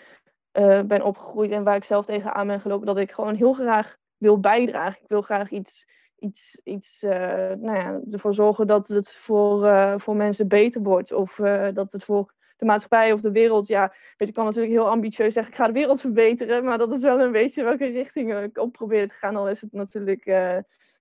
[0.60, 2.86] uh, ben opgegroeid en waar ik zelf tegenaan ben gelopen.
[2.86, 5.02] Dat ik gewoon heel graag wil bijdragen.
[5.02, 5.88] Ik wil graag iets,
[6.20, 7.12] iets, iets uh,
[7.58, 11.12] nou ja, ervoor zorgen dat het voor, voor mensen beter wordt.
[11.12, 11.36] Of
[11.74, 13.68] dat het voor de maatschappij of de wereld.
[13.68, 16.64] Ja, weet, ik kan natuurlijk heel ambitieus zeggen: ik ga de wereld verbeteren.
[16.64, 19.36] Maar dat is wel een beetje welke richting ik op probeer te gaan.
[19.36, 20.26] Al is het natuurlijk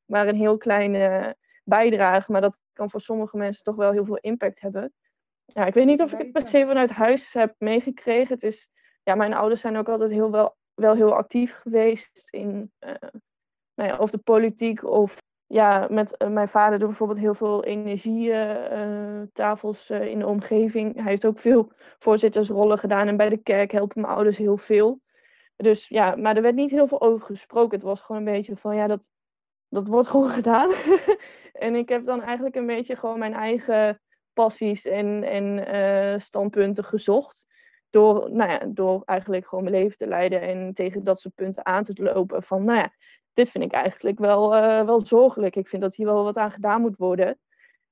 [0.07, 2.33] maar een heel kleine bijdrage.
[2.33, 4.93] Maar dat kan voor sommige mensen toch wel heel veel impact hebben.
[5.53, 8.35] Ja, ik weet niet of ik het per se vanuit huis heb meegekregen.
[8.35, 8.69] Het is,
[9.03, 12.95] ja, mijn ouders zijn ook altijd heel wel, wel heel actief geweest in uh,
[13.75, 17.65] nou ja, of de politiek of ja, met uh, mijn vader doet bijvoorbeeld heel veel
[17.65, 20.95] energietafels uh, in de omgeving.
[20.95, 25.01] Hij heeft ook veel voorzittersrollen gedaan en bij de kerk helpen mijn ouders heel veel.
[25.57, 27.75] Dus ja, maar er werd niet heel veel over gesproken.
[27.75, 29.11] Het was gewoon een beetje van ja, dat,
[29.69, 30.71] dat wordt gewoon gedaan.
[31.53, 34.01] en ik heb dan eigenlijk een beetje gewoon mijn eigen
[34.41, 37.47] passies en, en uh, standpunten gezocht.
[37.91, 41.67] door, nou ja, door eigenlijk gewoon mijn leven te leiden en tegen dat soort punten
[41.67, 42.43] aan te lopen.
[42.43, 42.89] Van, nou ja,
[43.33, 45.57] dit vind ik eigenlijk wel, uh, wel zorgelijk.
[45.57, 47.39] Ik vind dat hier wel wat aan gedaan moet worden.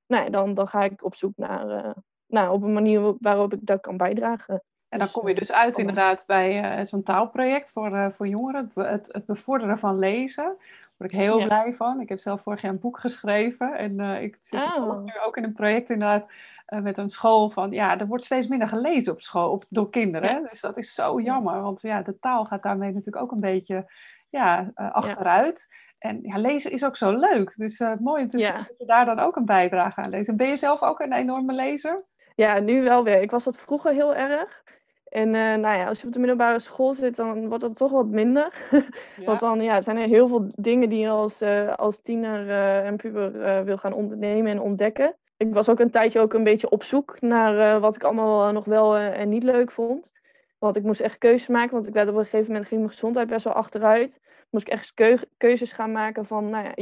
[0.06, 1.92] Nou ja, dan, dan ga ik op zoek naar, uh,
[2.26, 4.62] nou, op een manier waarop ik dat kan bijdragen.
[4.88, 8.70] En dan dus, kom je dus uit inderdaad bij uh, zo'n taalproject voor, voor jongeren,
[8.74, 10.56] het, het, bevorderen van lezen.
[10.98, 12.00] Daar word ik heel blij van.
[12.00, 15.02] Ik heb zelf vorig jaar een boek geschreven en ik zit oh.
[15.02, 16.26] nu ook in een project inderdaad
[16.68, 19.90] uh, met een school van, ja, er wordt steeds minder gelezen op school op, door
[19.90, 20.46] kinderen.
[20.50, 23.92] Dus dat is zo jammer, want ja, de taal gaat daarmee natuurlijk ook een beetje
[24.28, 25.68] ja, uh, achteruit.
[25.98, 27.52] En ja, lezen is ook zo leuk.
[27.56, 30.28] Dus uh, mooi om te zien dat je daar dan ook een bijdrage aan leest.
[30.28, 32.04] En ben je zelf ook een enorme lezer?
[32.34, 33.20] Ja, nu wel weer.
[33.20, 34.62] Ik was dat vroeger heel erg.
[35.08, 38.06] En nou ja, als je op de middelbare school zit, dan wordt dat toch wat
[38.06, 38.52] minder.
[39.26, 41.42] Want dan ja, zijn er heel veel dingen die je als,
[41.76, 42.50] als tiener
[42.84, 46.70] en puber wil gaan ondernemen en ontdekken ik was ook een tijdje ook een beetje
[46.70, 50.12] op zoek naar wat ik allemaal nog wel en niet leuk vond.
[50.58, 52.92] Want ik moest echt keuzes maken, want ik werd op een gegeven moment ging mijn
[52.92, 54.20] gezondheid best wel achteruit.
[54.50, 56.74] Moest ik echt keu keuzes gaan maken van, nou ja,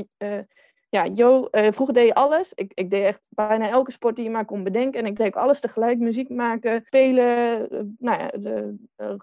[0.96, 2.52] ja Jo, vroeger deed je alles.
[2.52, 5.00] Ik, ik deed echt bijna elke sport die je maar kon bedenken.
[5.00, 8.74] En ik deed alles tegelijk, muziek maken, spelen, nou ja, de,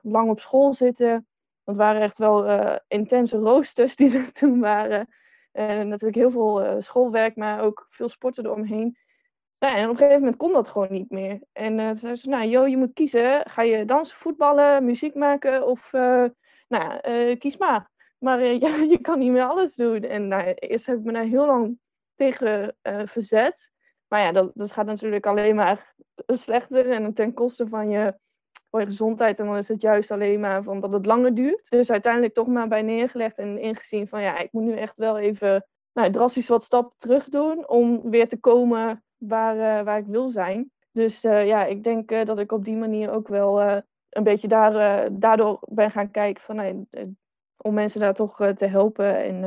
[0.01, 1.27] lang op school zitten.
[1.63, 2.47] Dat waren echt wel
[2.87, 5.07] intense roosters die er toen waren.
[5.51, 8.97] En natuurlijk heel veel schoolwerk, maar ook veel sporten eromheen.
[9.59, 11.41] Nou, en op een gegeven moment kon dat gewoon niet meer.
[11.51, 13.49] En uh, zei ze, nou joh, je moet kiezen.
[13.49, 15.91] Ga je dansen, voetballen, muziek maken of,
[16.67, 17.91] nou kies maar.
[18.23, 20.03] Maar ja, je kan niet meer alles doen.
[20.03, 21.79] En nou, eerst heb ik me daar heel lang
[22.15, 23.71] tegen verzet.
[24.07, 25.95] Maar ja, dat, dat gaat natuurlijk alleen maar
[26.27, 28.19] slechter en ten koste van je,
[28.69, 29.39] gezondheid.
[29.39, 31.69] En dan is het juist alleen maar van dat het langer duurt.
[31.69, 35.17] Dus uiteindelijk toch maar bij neergelegd en ingezien van ja, ik moet nu echt wel
[35.17, 40.05] even nou, drastisch wat stappen terug doen om weer te komen waar, uh, waar ik
[40.07, 40.71] wil zijn.
[40.91, 43.61] Dus ja, ik denk dat ik op die manier ook wel
[44.09, 46.87] een beetje daar, daardoor ben gaan kijken van,
[47.63, 49.23] om mensen daar toch te helpen.
[49.23, 49.41] En,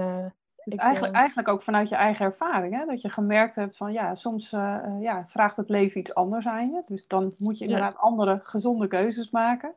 [0.65, 2.85] dus ik, eigenlijk, eigenlijk ook vanuit je eigen ervaring, hè?
[2.85, 4.51] dat je gemerkt hebt van ja, soms
[5.01, 6.83] ja, vraagt het leven iets anders aan je.
[6.87, 7.99] Dus dan moet je inderdaad ja.
[7.99, 9.75] andere gezonde keuzes maken.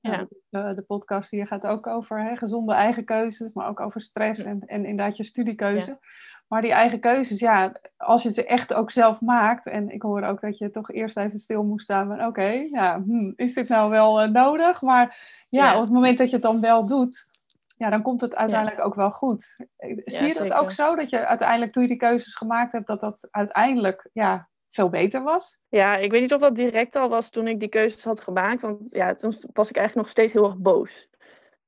[0.00, 0.26] Ja.
[0.48, 4.42] De, de, podcast hier gaat ook over hè, gezonde eigen keuzes, maar ook over stress
[4.42, 5.90] en, en inderdaad je studiekeuze.
[5.90, 5.98] Ja.
[6.48, 9.66] Maar die eigen keuzes, ja, als je ze echt ook zelf maakt.
[9.66, 13.02] En ik hoor ook dat je toch eerst even stil moest staan van oké, ja,
[13.02, 14.82] hm, is dit nou wel uh, nodig?
[14.82, 15.18] Maar
[15.48, 17.28] ja, ja, op het moment dat je het dan wel doet,
[17.76, 18.84] ja, dan komt het uiteindelijk ja.
[18.84, 19.56] ook wel goed.
[20.04, 20.94] Zie je dat ook zo?
[20.94, 25.22] Dat je uiteindelijk toen je die keuzes gemaakt hebt, dat dat uiteindelijk ja, veel beter
[25.22, 25.58] was?
[25.68, 28.60] Ja, ik weet niet of dat direct al was toen ik die keuzes had gemaakt.
[28.60, 31.08] Want ja, toen was ik eigenlijk nog steeds heel erg boos.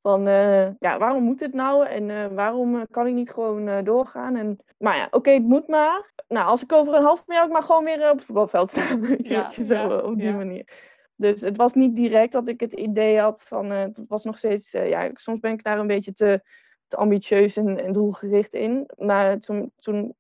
[0.02, 1.86] Van uh, ja, waarom moet het nou?
[1.86, 4.36] En uh, waarom eh, kan ik niet gewoon doorgaan?
[4.36, 6.12] En, maar ja, oké, okay, het moet maar.
[6.28, 8.82] Nou, als ik over een half jaar ook maar gewoon weer op het voetbalveld sta.
[9.18, 10.36] Ja, je, zo ja, op die ja.
[10.36, 10.68] manier.
[11.16, 14.70] Dus het was niet direct dat ik het idee had van, het was nog steeds,
[14.70, 16.40] ja, soms ben ik daar een beetje te,
[16.86, 18.90] te ambitieus en, en doelgericht in.
[18.96, 20.14] Maar toen, toen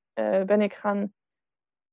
[0.46, 1.12] ben ik gaan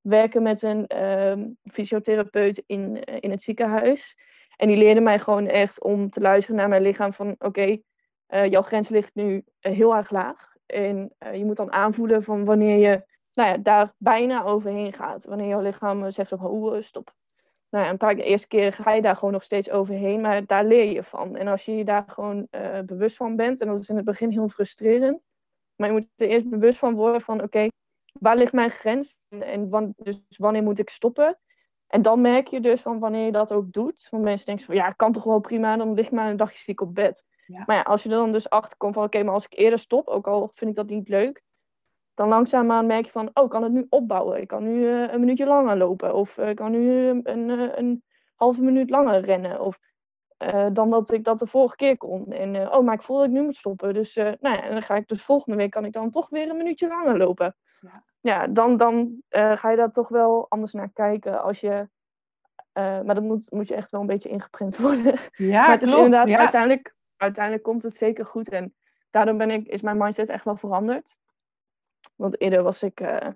[0.02, 4.18] werken met een ehm, fysiotherapeut in, in het ziekenhuis.
[4.56, 7.78] En die leerde mij gewoon echt om te luisteren naar mijn lichaam van oké,
[8.28, 10.54] jouw grens ligt nu heel erg laag.
[10.66, 15.26] En je moet dan aanvoelen van wanneer je nou ja, daar bijna overheen gaat.
[15.26, 17.14] Wanneer jouw lichaam zegt oh, stop.
[17.74, 20.66] Nou ja, een paar eerste keer ga je daar gewoon nog steeds overheen, maar daar
[20.66, 21.36] leer je van.
[21.36, 22.48] En als je je daar gewoon
[22.86, 25.26] bewust van bent, en dat is in het begin heel frustrerend,
[25.76, 27.72] maar je moet er eerst bewust van worden van oké, okay,
[28.20, 31.40] waar ligt mijn grens en, en dus wanneer moet ik stoppen?
[31.88, 34.08] En dan merk je dus van wanneer je dat ook doet.
[34.10, 36.38] Want mensen denken van ja, ik kan toch wel prima, dan lig ik maar een
[36.38, 37.26] dagje ziek op bed.
[37.48, 37.64] Ja.
[37.66, 39.80] Maar ja, als je er dan dus achter komt van oké, maar als ik eerder
[39.80, 41.42] stop, ook al vind ik dat niet leuk,
[42.14, 44.42] dan langzaamaan merk je van oh, ik kan het nu opbouwen.
[44.42, 46.16] Ik kan nu uh, een minuutje langer lopen.
[46.16, 48.04] Of uh, ik kan nu een, een, eh, een,
[48.36, 49.60] halve minuut langer rennen.
[49.60, 49.80] Of
[50.54, 52.26] uh, dan dat ik dat de vorige keer kon.
[52.32, 53.94] En oh, maar ik voel dat ik nu moet stoppen.
[53.94, 56.50] Dus nou ja, en dan ga ik dus volgende week kan ik dan toch weer
[56.50, 57.56] een minuutje langer lopen.
[57.80, 61.90] Ja ja, dan, dan uh, ga je daar toch wel anders naar kijken als je.
[62.74, 65.20] Uh, maar dat moet, moet je echt wel een beetje ingeprint worden.
[65.32, 66.40] Ja, maar het is inderdaad, ja.
[66.40, 68.50] uiteindelijk, uiteindelijk komt het zeker goed.
[68.50, 68.76] En
[69.10, 71.18] daardoor ben ik, is mijn mindset echt wel veranderd.
[72.16, 73.28] Want eerder was ik uh,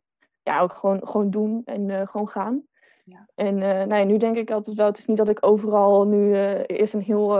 [0.43, 2.63] ja, ook gewoon, gewoon doen en gewoon gaan.
[3.05, 3.27] Ja.
[3.35, 6.35] En nou ja, nu denk ik altijd wel, het is niet dat ik overal nu
[6.65, 7.39] eerst een heel,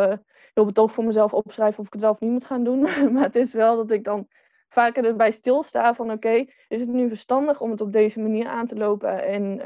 [0.53, 2.79] heel betoog voor mezelf opschrijf of ik het wel of niet moet gaan doen.
[3.13, 4.27] maar het is wel dat ik dan
[4.69, 8.65] vaker erbij stilstaan van oké, is het nu verstandig om het op deze manier aan
[8.65, 9.23] te lopen?
[9.23, 9.61] En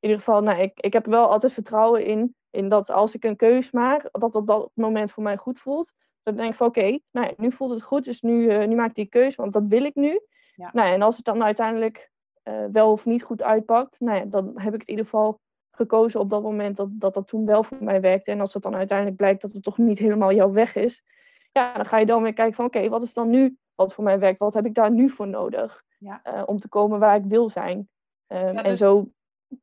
[0.00, 3.14] in ieder geval, nou, ik, ik heb er wel altijd vertrouwen in, in dat als
[3.14, 5.92] ik een keus maak, dat op dat moment voor mij goed voelt.
[6.22, 8.74] Dan denk ik van oké, okay, nou, nu voelt het goed, dus nu, uh, nu
[8.74, 10.20] maak ik die keus, want dat wil ik nu.
[10.58, 10.70] Ja.
[10.72, 12.10] Nou, en als het dan uiteindelijk
[12.44, 15.40] uh, wel of niet goed uitpakt, nou ja, dan heb ik het in ieder geval
[15.70, 18.30] gekozen op dat moment dat, dat dat toen wel voor mij werkte.
[18.30, 21.04] En als het dan uiteindelijk blijkt dat het toch niet helemaal jouw weg is,
[21.52, 24.04] ja, dan ga je dan weer kijken van oké, wat is dan nu wat voor
[24.04, 24.38] mij werkt?
[24.38, 26.20] Wat heb ik daar nu voor nodig ja.
[26.24, 27.88] uh, om te komen waar ik wil zijn?
[28.26, 28.62] Um, ja, dus...
[28.62, 29.10] En zo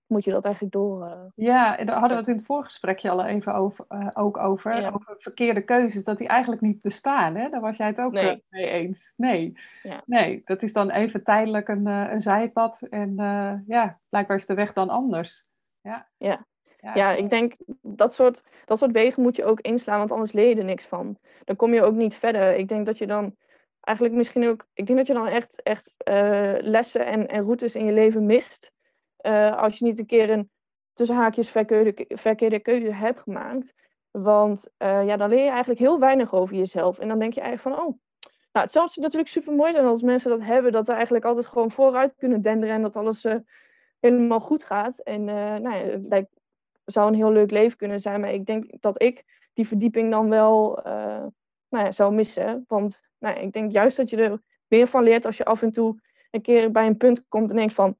[0.07, 1.05] moet je dat eigenlijk door.
[1.05, 4.81] Uh, ja, daar hadden we het in het voorgesprekje al even over, uh, ook over.
[4.81, 4.91] Ja.
[4.93, 7.35] Over verkeerde keuzes, dat die eigenlijk niet bestaan.
[7.35, 7.49] Hè?
[7.49, 8.43] Daar was jij het ook nee.
[8.49, 9.13] mee eens.
[9.15, 9.57] Nee.
[9.83, 10.03] Ja.
[10.05, 12.81] nee, dat is dan even tijdelijk een, een zijpad.
[12.81, 13.15] En
[13.67, 15.45] ja, blijkbaar is de weg dan anders.
[15.81, 16.07] Ja.
[16.17, 16.45] ja.
[16.93, 20.49] Ja, ik denk dat soort, dat soort wegen moet je ook inslaan, want anders leer
[20.49, 21.17] je er niks van.
[21.43, 22.55] Dan kom je ook niet verder.
[22.55, 23.35] Ik denk dat je dan
[23.85, 27.75] eigenlijk misschien ook, ik denk dat je dan echt, echt uh, lessen en, en routes
[27.75, 28.73] in je leven mist.
[29.25, 30.49] Uh, als je niet een keer een
[30.93, 33.73] tussen haakjes verkeerde, verkeerde keuze hebt gemaakt.
[34.11, 36.99] Want uh, ja, dan leer je eigenlijk heel weinig over jezelf.
[36.99, 37.99] En dan denk je eigenlijk van, oh,
[38.51, 41.45] nou, het zou natuurlijk super mooi zijn als mensen dat hebben, dat ze eigenlijk altijd
[41.45, 43.25] gewoon vooruit kunnen denderen en dat alles
[43.99, 44.99] helemaal goed gaat.
[44.99, 46.29] En nou ja, het lijkt,
[46.85, 48.21] zou een heel leuk leven kunnen zijn.
[48.21, 50.79] Maar ik denk dat ik die verdieping dan wel
[51.69, 52.65] nou ja, zou missen.
[52.67, 55.61] Want nou ja, ik denk juist dat je er meer van leert als je af
[55.61, 55.99] en toe
[56.31, 57.97] een keer bij een punt komt en denkt van...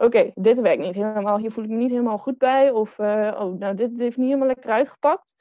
[0.00, 1.38] Oké, dit werkt niet helemaal.
[1.38, 2.70] Hier voel ik me niet helemaal goed bij.
[2.70, 5.34] Of uh, oh, nou, dit, heeft niet helemaal lekker uitgepakt.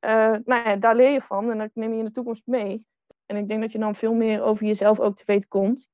[0.00, 0.10] Uh,
[0.44, 2.86] nou ja, daar leer je van en dat neem je in de toekomst mee.
[3.26, 5.90] En ik denk dat je dan veel meer over jezelf ook te weten komt.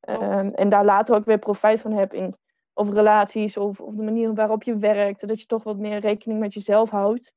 [0.00, 2.34] en daar later ook weer profijt van hebt in
[2.74, 5.28] of relaties of, of de manier waarop je werkt.
[5.28, 7.34] Dat je toch wat meer rekening met jezelf houdt.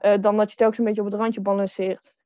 [0.00, 2.16] Uh, dan dat je telkens een beetje op het randje balanceert.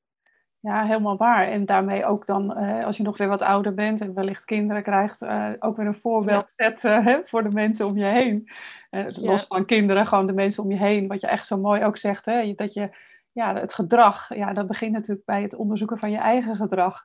[0.62, 1.48] Ja, helemaal waar.
[1.48, 4.82] En daarmee ook dan, uh, als je nog weer wat ouder bent en wellicht kinderen
[4.82, 6.64] krijgt, uh, ook weer een voorbeeld ja.
[6.64, 8.48] zetten voor de mensen om je heen.
[8.90, 9.46] los ja.
[9.46, 11.08] van kinderen, gewoon de mensen om je heen.
[11.08, 12.54] Wat je echt zo mooi ook zegt, hè?
[12.54, 12.90] dat je
[13.32, 17.04] ja, het gedrag, ja, dat begint natuurlijk bij het onderzoeken van je eigen gedrag.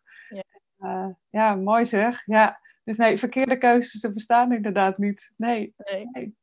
[0.77, 2.21] Ja, ja mooi zeg.
[2.25, 2.59] Ja.
[2.83, 5.31] Dus nee, verkeerde keuzes ze bestaan inderdaad niet.
[5.37, 5.73] Nee.
[5.77, 6.37] nee.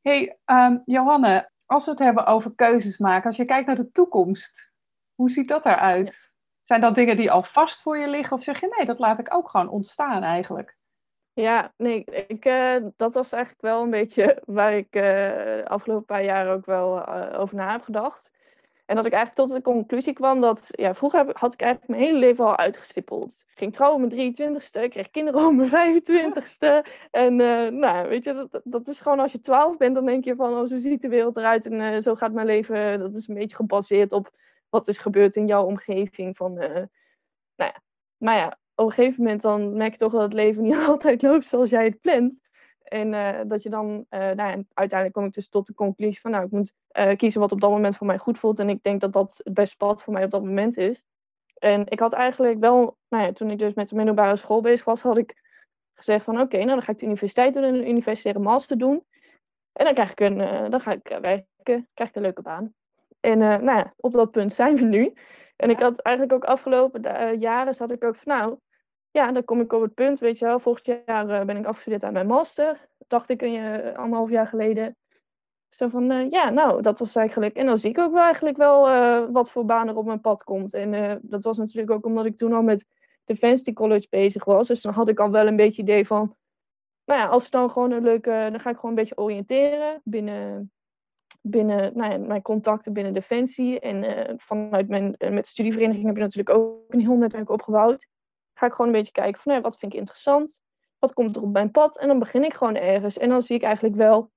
[0.00, 3.90] hey, um, Johanne, als we het hebben over keuzes maken, als je kijkt naar de
[3.90, 4.72] toekomst,
[5.14, 6.31] hoe ziet dat eruit?
[6.72, 8.36] Zijn dat dingen die al vast voor je liggen?
[8.36, 10.76] Of zeg je nee, dat laat ik ook gewoon ontstaan eigenlijk?
[11.32, 16.04] Ja, nee, ik, uh, dat was eigenlijk wel een beetje waar ik uh, de afgelopen
[16.04, 18.32] paar jaar ook wel uh, over na heb gedacht.
[18.86, 22.02] En dat ik eigenlijk tot de conclusie kwam dat, ja, vroeger had ik eigenlijk mijn
[22.02, 23.44] hele leven al uitgestippeld.
[23.48, 26.90] Ik ging trouwen op mijn 23ste, kreeg kinderen op mijn 25ste.
[27.10, 27.36] En
[27.78, 30.52] nou, weet je, dat, dat is gewoon als je 12 bent, dan denk je van,
[30.52, 32.98] oh, zo ziet de wereld eruit en zo gaat mijn leven.
[32.98, 34.30] Dat is een beetje gebaseerd op
[34.72, 36.36] wat is gebeurd in jouw omgeving.
[36.36, 36.68] Van, uh,
[37.56, 37.82] nou ja.
[38.16, 41.22] Maar ja, op een gegeven moment dan merk je toch dat het leven niet altijd
[41.22, 42.40] loopt zoals jij het plant.
[42.82, 46.20] En uh, dat je dan, uh, nou ja, uiteindelijk kom ik dus tot de conclusie
[46.20, 46.72] van, nou, ik moet
[47.16, 48.58] kiezen wat op dat moment voor mij goed voelt.
[48.58, 51.04] En ik denk dat dat het beste pad voor mij op dat moment is.
[51.54, 54.84] En ik had eigenlijk wel, nou ja, toen ik dus met de middelbare school bezig
[54.84, 55.40] was, had ik
[55.94, 59.04] gezegd van, oké, nou dan ga ik de universiteit doen en een universitaire master doen.
[59.72, 60.36] En dan krijg ik een,
[60.70, 62.74] dan ga ik werken, krijg ik een leuke baan.
[63.22, 65.12] En nou ja, op dat punt zijn we nu.
[65.56, 67.02] En ik had eigenlijk ook afgelopen
[67.38, 68.56] jaren, zat ik ook van, nou,
[69.10, 70.60] ja, dan kom ik op het punt, weet je wel.
[70.60, 72.88] Volgend jaar uh, ben ik afgestudeerd aan mijn master.
[73.06, 74.96] Dacht ik een anderhalf jaar geleden.
[75.68, 77.56] Zo van, ja, nou, dat was eigenlijk...
[77.56, 78.80] En dan zie ik ook wel eigenlijk wel
[79.32, 80.74] wat voor baan er op mijn pad komt.
[80.74, 82.86] En dat was natuurlijk ook omdat ik toen al met
[83.24, 84.66] Defensie College bezig was.
[84.66, 86.36] Dus dan had ik al wel een beetje idee van...
[87.04, 88.30] Nou ja, als we dan gewoon een leuke...
[88.30, 90.72] Dan ga ik gewoon een beetje oriënteren binnen,
[91.42, 93.80] binnen nou ja, mijn contacten binnen Defensie.
[93.80, 98.08] En vanuit mijn met studievereniging heb je natuurlijk ook een heel netwerk opgebouwd
[98.54, 100.62] ga ik gewoon een beetje kijken van, wat vind ik interessant?
[100.98, 101.98] Wat komt er op mijn pad?
[101.98, 103.18] En dan begin ik gewoon ergens.
[103.18, 104.30] En dan zie ik eigenlijk wel,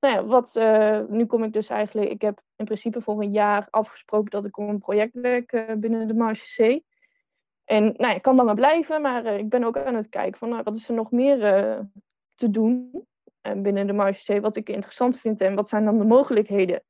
[0.00, 3.30] nou ja, wat, uh, nu kom ik dus eigenlijk, ik heb in principe voor een
[3.30, 6.82] jaar afgesproken dat ik een project werk uh, binnen de Marge C.
[7.64, 10.38] En nou ja, ik kan langer blijven, maar uh, ik ben ook aan het kijken
[10.38, 11.38] van, nou, wat is er nog meer
[12.34, 13.06] te doen
[13.56, 16.82] binnen de Marge C, wat ik interessant vind en wat zijn dan de mogelijkheden?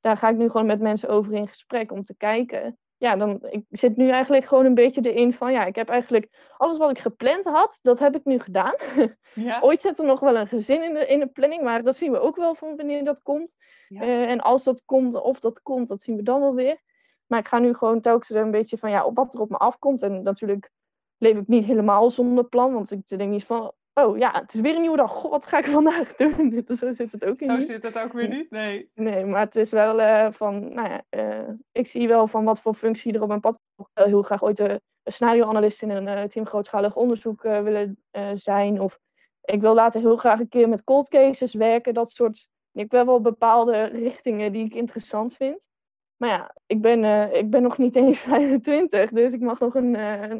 [0.00, 3.38] Daar ga ik nu gewoon met mensen over in gesprek om te kijken ja, dan
[3.50, 6.90] ik zit nu eigenlijk gewoon een beetje erin van, ja, ik heb eigenlijk alles wat
[6.90, 8.74] ik gepland had, dat heb ik nu gedaan.
[9.34, 9.60] Ja.
[9.60, 12.12] Ooit zit er nog wel een gezin in de, in de planning, maar dat zien
[12.12, 13.56] we ook wel van wanneer dat komt.
[13.88, 14.02] Ja.
[14.02, 16.80] Uh, en als dat komt, of dat komt, dat zien we dan wel weer.
[17.26, 19.56] Maar ik ga nu gewoon telkens een beetje van, ja, op wat er op me
[19.56, 20.02] afkomt.
[20.02, 20.70] En natuurlijk
[21.18, 24.60] leef ik niet helemaal zonder plan, want ik denk niet van, oh ja, het is
[24.60, 25.10] weer een nieuwe dag.
[25.10, 26.62] God, wat ga ik vandaag doen?
[26.78, 27.62] Zo zit het ook in.
[27.62, 28.90] Zo zit het ook weer niet, nee.
[28.94, 32.60] Nee, maar het is wel uh, van, nou ja, uh, ik zie wel van wat
[32.60, 33.88] voor functie er op mijn pad komt.
[33.94, 34.70] Ik heel graag ooit een,
[35.02, 37.98] een scenario-analyst in een team grootschalig onderzoek willen
[38.34, 38.80] zijn.
[38.80, 38.98] Of
[39.44, 41.94] ik wil later heel graag een keer met cold cases werken.
[41.94, 45.68] Dat soort, ik ben wel bepaalde richtingen die ik interessant vind.
[46.16, 49.90] Maar ja, ik ben, ik ben nog niet eens 25, dus ik mag nog, een,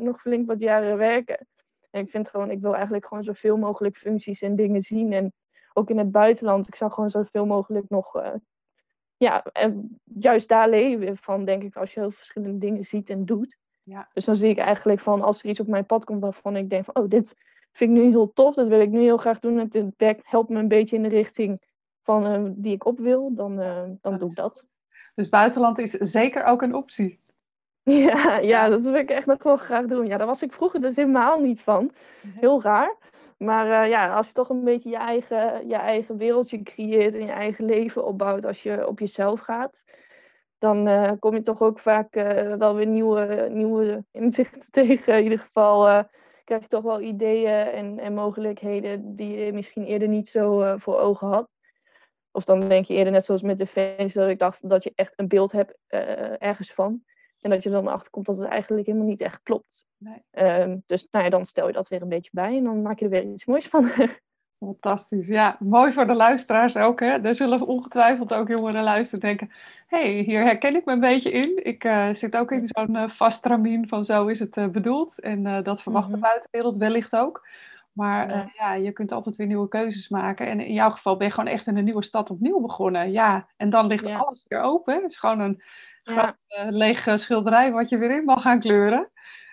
[0.03, 1.47] nog flink wat jaren werken.
[1.91, 5.13] En ik vind gewoon, ik wil eigenlijk gewoon zoveel mogelijk functies en dingen zien.
[5.13, 5.33] En
[5.73, 6.69] ook in het buitenland.
[6.69, 8.35] Ik zou gewoon zoveel mogelijk nog, uh,
[9.17, 13.25] ja, en juist daar leven van, denk ik, als je heel verschillende dingen ziet en
[13.25, 13.57] doet.
[13.83, 14.09] Ja.
[14.13, 16.71] Dus dan zie ik eigenlijk van, als er iets op mijn pad komt waarvan ik
[16.71, 17.37] denk van, oh, dit
[17.73, 19.59] vind ik nu heel tof, dat wil ik nu heel graag doen.
[19.59, 21.63] Het werk helpt me een beetje in de richting
[22.03, 23.57] van uh, die ik op wil, dan,
[24.01, 24.65] dan doe ik dat.
[25.15, 27.21] Dus buitenland is zeker ook een optie.
[28.07, 30.07] Ja, ja, dat wil ik echt nog wel graag doen.
[30.07, 31.93] Ja, daar was ik vroeger dus helemaal niet van.
[32.41, 32.97] Heel raar.
[33.39, 37.27] Maar uh, ja, als je toch een beetje je eigen, je eigen wereldje creëert en
[37.27, 39.85] je eigen leven opbouwt als je op jezelf gaat,
[40.59, 45.17] dan uh, kom je toch ook vaak uh, wel weer nieuwe, nieuwe inzichten tegen.
[45.17, 46.05] In ieder geval
[46.45, 50.99] krijg je toch wel ideeën en, en mogelijkheden die je misschien eerder niet zo voor
[50.99, 51.55] ogen had.
[52.31, 54.93] Of dan denk je eerder net zoals met de fans, dat ik dacht dat je
[54.95, 55.79] echt een beeld hebt
[56.39, 57.05] ergens van.
[57.47, 59.87] En dat je dan achterkomt dat het eigenlijk helemaal niet echt klopt.
[59.97, 60.23] Nee.
[60.61, 62.99] Um, dus nou ja, dan stel je dat weer een beetje bij en dan maak
[62.99, 63.89] je er weer iets moois van.
[64.65, 65.27] Fantastisch.
[65.27, 67.01] Ja, mooi voor de luisteraars ook.
[67.01, 67.07] Hè?
[67.07, 69.57] Er zullen ongetwijfeld ook jongeren luisteren en denken...
[69.87, 71.65] hé, hey, hier herken ik me een beetje in.
[71.65, 75.21] Ik uh, zit ook in zo'n uh, vast tramien van zo is het uh, bedoeld.
[75.21, 76.31] En dat verwacht de mm -hmm.
[76.31, 77.49] buitenwereld wellicht ook.
[77.93, 78.51] Maar ja.
[78.55, 78.75] ja.
[78.75, 80.47] je kunt altijd weer nieuwe keuzes maken.
[80.47, 83.11] En in jouw geval ben je gewoon echt in een nieuwe stad opnieuw begonnen.
[83.11, 84.19] Ja, en dan ligt ja.
[84.19, 85.03] alles weer open.
[85.03, 85.63] Het is gewoon een
[86.15, 86.37] ja.
[86.49, 89.11] uh, lege schilderij wat je weer in mag gaan kleuren.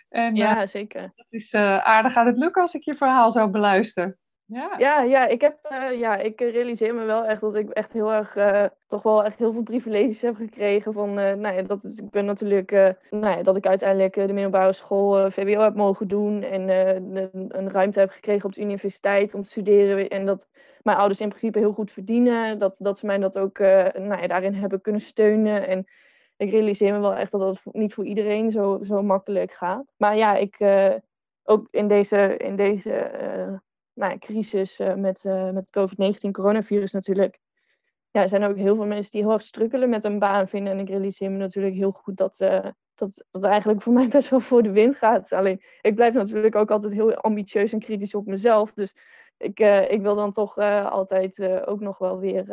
[0.09, 1.11] En, ja, uh, zeker.
[1.15, 4.17] Dat is uh, aardig aan het lukken als ik je verhaal zou beluisteren.
[4.45, 5.57] Ja, ja, ja, ik, heb,
[5.97, 8.37] ja ik realiseer me wel echt dat ik echt heel erg,
[8.87, 10.93] toch wel echt heel veel privileges heb gekregen.
[10.93, 12.71] Van, nou ja, dat is, ik ben natuurlijk,
[13.09, 16.43] nou ja, dat ik uiteindelijk de middelbare school VWO heb mogen doen.
[16.43, 16.67] En
[17.57, 20.09] een ruimte heb gekregen op de universiteit om te studeren.
[20.09, 20.47] En dat
[20.81, 22.59] mijn ouders in principe heel goed verdienen.
[22.59, 25.67] Dat, dat ze mij dat ook nou ja, daarin hebben kunnen steunen.
[25.67, 25.87] En
[26.43, 29.85] ik realiseer me wel echt dat dat niet voor iedereen zo, zo makkelijk gaat.
[29.97, 30.93] Maar ja, ik, uh,
[31.43, 33.57] ook in deze, in deze uh,
[33.93, 37.39] nou crisis uh, met, met COVID-19, coronavirus natuurlijk.
[38.11, 40.73] Ja, er zijn ook heel veel mensen die heel erg strukkelen met een baan vinden.
[40.73, 42.37] En ik realiseer me natuurlijk heel goed dat,
[42.95, 45.31] dat dat eigenlijk voor mij best wel voor de wind gaat.
[45.31, 48.73] Alleen, ik blijf natuurlijk ook altijd heel ambitieus en kritisch op mezelf.
[48.73, 48.95] Dus
[49.43, 52.45] ik, uh, ik wil dan toch uh, altijd uh, ook nog wel weer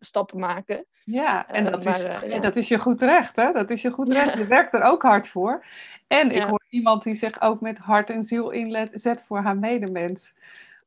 [0.00, 0.86] stappen maken.
[1.04, 2.38] Ja, en dat, maar, is, ja.
[2.38, 3.52] dat is je goed recht, hè?
[3.52, 4.32] Dat is je goed recht.
[4.32, 4.38] Ja.
[4.38, 5.64] Je werkt er ook hard voor.
[6.06, 6.48] En ik ja.
[6.48, 10.34] hoor iemand die zich ook met hart en ziel inzet voor haar medemens.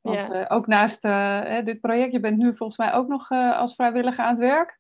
[0.02, 1.02] Want ook naast
[1.64, 4.80] dit project, je bent nu volgens mij ook nog als vrijwilliger aan het werk.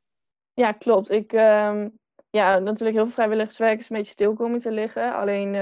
[0.53, 1.11] Ja, klopt.
[1.11, 5.15] Ik, um, ja, natuurlijk heel veel vrijwilligerswerk is een beetje stil komen te liggen.
[5.15, 5.53] Alleen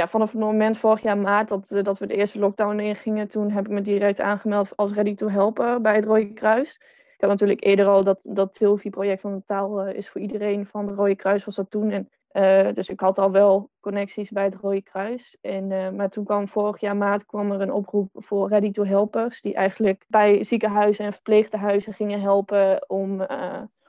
[0.00, 3.50] ja, vanaf het moment vorig jaar maart dat, dat we de eerste lockdown ingingen, toen
[3.50, 6.74] heb ik me direct aangemeld als Ready to Helpen bij het Rode Kruis.
[7.14, 10.66] Ik had natuurlijk eerder al dat, dat Sylvie-project van de taal uh, is voor iedereen
[10.66, 11.90] van het Rode Kruis was dat toen.
[11.90, 15.36] En, uh, dus ik had al wel connecties bij het Rode Kruis.
[15.40, 19.40] En, maar toen kwam vorig jaar maart kwam er een oproep voor Ready to Helpers,
[19.40, 23.26] die eigenlijk bij ziekenhuizen en verpleegtehuizen gingen helpen om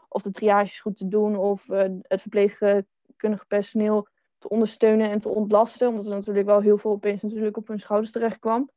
[0.07, 1.67] of de triages goed te doen of
[2.07, 4.07] het verpleegkundige personeel
[4.41, 5.87] te ondersteunen en te ontlasten.
[5.87, 8.69] Omdat er natuurlijk wel heel veel opeens natuurlijk op hun schouders terecht kwam.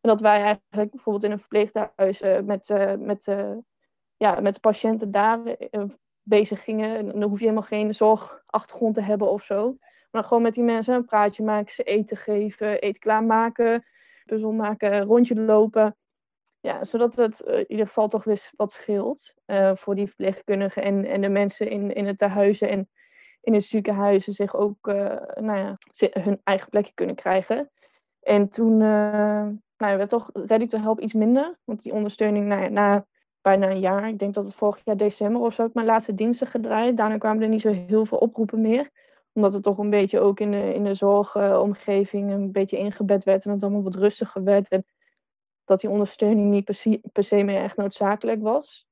[0.00, 3.56] En dat wij eigenlijk bijvoorbeeld in een verpleeghuis uh, met, uh, met, uh,
[4.16, 5.40] ja, met de patiënten daar
[6.22, 6.96] bezig gingen.
[6.96, 9.76] En dan hoef je helemaal geen zorgachtergrond te hebben of zo.
[10.10, 13.84] Maar gewoon met die mensen een praatje maken, ze eten geven, eten klaarmaken,
[14.24, 15.96] puzzel maken, rondje lopen.
[16.60, 19.34] Ja, zodat het in ieder geval toch weer wat scheelt
[19.72, 22.68] voor die verpleegkundigen en, en de mensen in, in het tehuizen.
[22.68, 22.88] En
[23.48, 24.94] in de ziekenhuizen zich ook uh,
[25.34, 25.76] nou ja,
[26.20, 27.70] hun eigen plekje kunnen krijgen.
[28.20, 31.58] En toen uh, nou, werd toch Ready to Help iets minder.
[31.64, 33.06] Want die ondersteuning nou ja, na
[33.40, 36.14] bijna een jaar, ik denk dat het vorig jaar december of zo, ik mijn laatste
[36.14, 36.96] diensten gedraaid.
[36.96, 38.90] Daarna kwamen er niet zo heel veel oproepen meer.
[39.32, 43.44] Omdat het toch een beetje ook in de, in de zorgomgeving een beetje ingebed werd
[43.44, 44.68] en het allemaal wat rustiger werd.
[44.68, 44.84] En
[45.64, 46.64] dat die ondersteuning niet
[47.12, 48.86] per se, meer echt noodzakelijk was.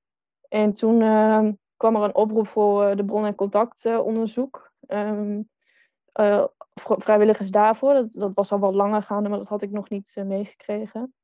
[0.49, 4.73] En toen uh, kwam er een oproep voor eh, de bron- en contactonderzoek.
[4.89, 5.49] Um,
[6.21, 7.95] uh, vrijwilligers daarvoor.
[7.95, 11.15] Dat, dat was al wat langer gaande, maar dat had ik nog niet uh, meegekregen.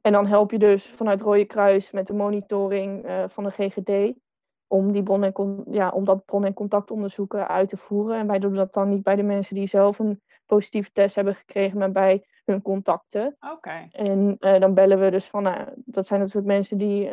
[0.00, 4.22] En dan help je dus vanuit Rode Kruis met de monitoring uh, van de GGD.
[4.66, 8.18] Om, die bron en ja, om dat bron- en contactonderzoeken uit te voeren.
[8.18, 11.34] En wij doen dat dan niet bij de mensen die zelf een positieve test hebben
[11.34, 13.36] gekregen, maar bij hun contacten.
[13.40, 13.52] Oké.
[13.52, 13.88] Okay.
[13.92, 17.10] En dan bellen we dus van, nou, dat zijn natuurlijk mensen die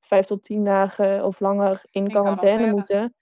[0.00, 3.14] vijf tot tien dagen of langer in, quarantaine, moeten.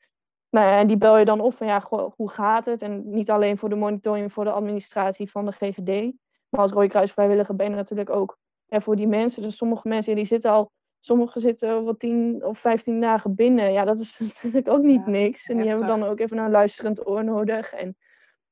[0.51, 1.83] Nou ja, en die bel je dan op van ja,
[2.16, 2.83] hoe gaat het?
[2.83, 6.12] En niet alleen voor de monitoring, voor de administratie van de GGD.
[6.49, 9.43] Maar als Rode Kruis vrijwilliger ben je natuurlijk ook ja, voor die mensen.
[9.43, 10.70] Dus sommige mensen die zitten al,
[11.01, 13.72] sommigen zitten wel tien of vijftien dagen binnen.
[13.72, 15.49] Ja, dat is natuurlijk ook niet ja, niks.
[15.49, 17.72] En die hebben dan ook even een luisterend oor nodig.
[17.72, 17.97] En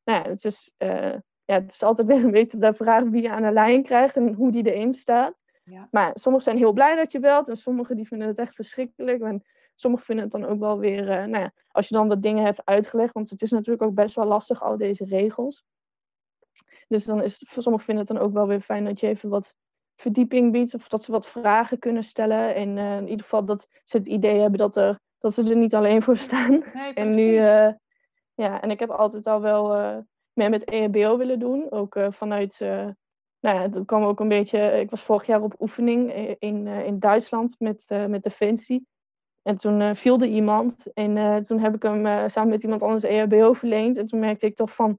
[0.04, 1.14] nou ja, het is, uh,
[1.44, 4.16] ja, het is altijd weer een beetje de vraag wie je aan de lijn krijgt
[4.16, 5.43] en hoe die erin staat.
[5.64, 5.88] Ja.
[5.90, 9.22] Maar sommigen zijn heel blij dat je belt en sommigen die vinden het echt verschrikkelijk.
[9.22, 9.44] En
[9.74, 12.44] sommigen vinden het dan ook wel weer, uh, nou ja, als je dan wat dingen
[12.44, 15.64] hebt uitgelegd, want het is natuurlijk ook best wel lastig, al deze regels.
[16.88, 19.56] Dus dan is sommigen vinden het dan ook wel weer fijn dat je even wat
[19.96, 22.54] verdieping biedt of dat ze wat vragen kunnen stellen.
[22.54, 25.56] En uh, in ieder geval dat ze het idee hebben dat, er, dat ze er
[25.56, 26.64] niet alleen voor staan.
[26.74, 27.72] Nee, en nu, uh,
[28.34, 29.68] ja, en ik heb altijd al wel
[30.32, 31.70] meer met EHBO willen doen.
[31.70, 32.60] Ook vanuit,
[33.44, 36.98] nou ja, dat kwam ook een beetje, ik was vorig jaar op oefening in, in
[36.98, 38.86] Duitsland met, met Defensie.
[39.42, 43.52] En toen viel er iemand en toen heb ik hem samen met iemand anders EHBO
[43.52, 43.98] verleend.
[43.98, 44.98] En toen merkte ik toch van,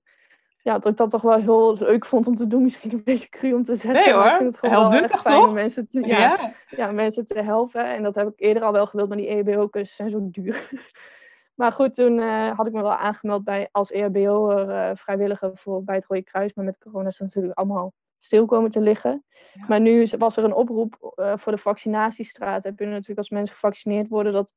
[0.66, 2.64] ja, dat ik dat toch wel heel leuk vond om te doen.
[2.70, 4.04] Misschien een beetje cru om te zeggen.
[4.04, 6.52] Nee hoor, maar ik vind het gewoon wel echt fijn om mensen te, ja, ja.
[6.70, 7.94] ja, mensen te helpen.
[7.94, 10.70] En dat heb ik eerder al wel gewild, maar die EHBO-cursussen zijn zo duur.
[11.60, 15.84] maar goed, toen uh, had ik me wel aangemeld bij, als EHBO'er uh, vrijwilliger voor,
[15.84, 16.54] bij het Rode Kruis.
[16.54, 19.24] Maar met corona is het natuurlijk allemaal stil komen te liggen.
[19.54, 19.66] Ja.
[19.68, 22.64] Maar nu was er een oproep uh, voor de vaccinatiestraat.
[22.64, 24.34] Heb je natuurlijk als mensen gevaccineerd worden...
[24.34, 24.54] dat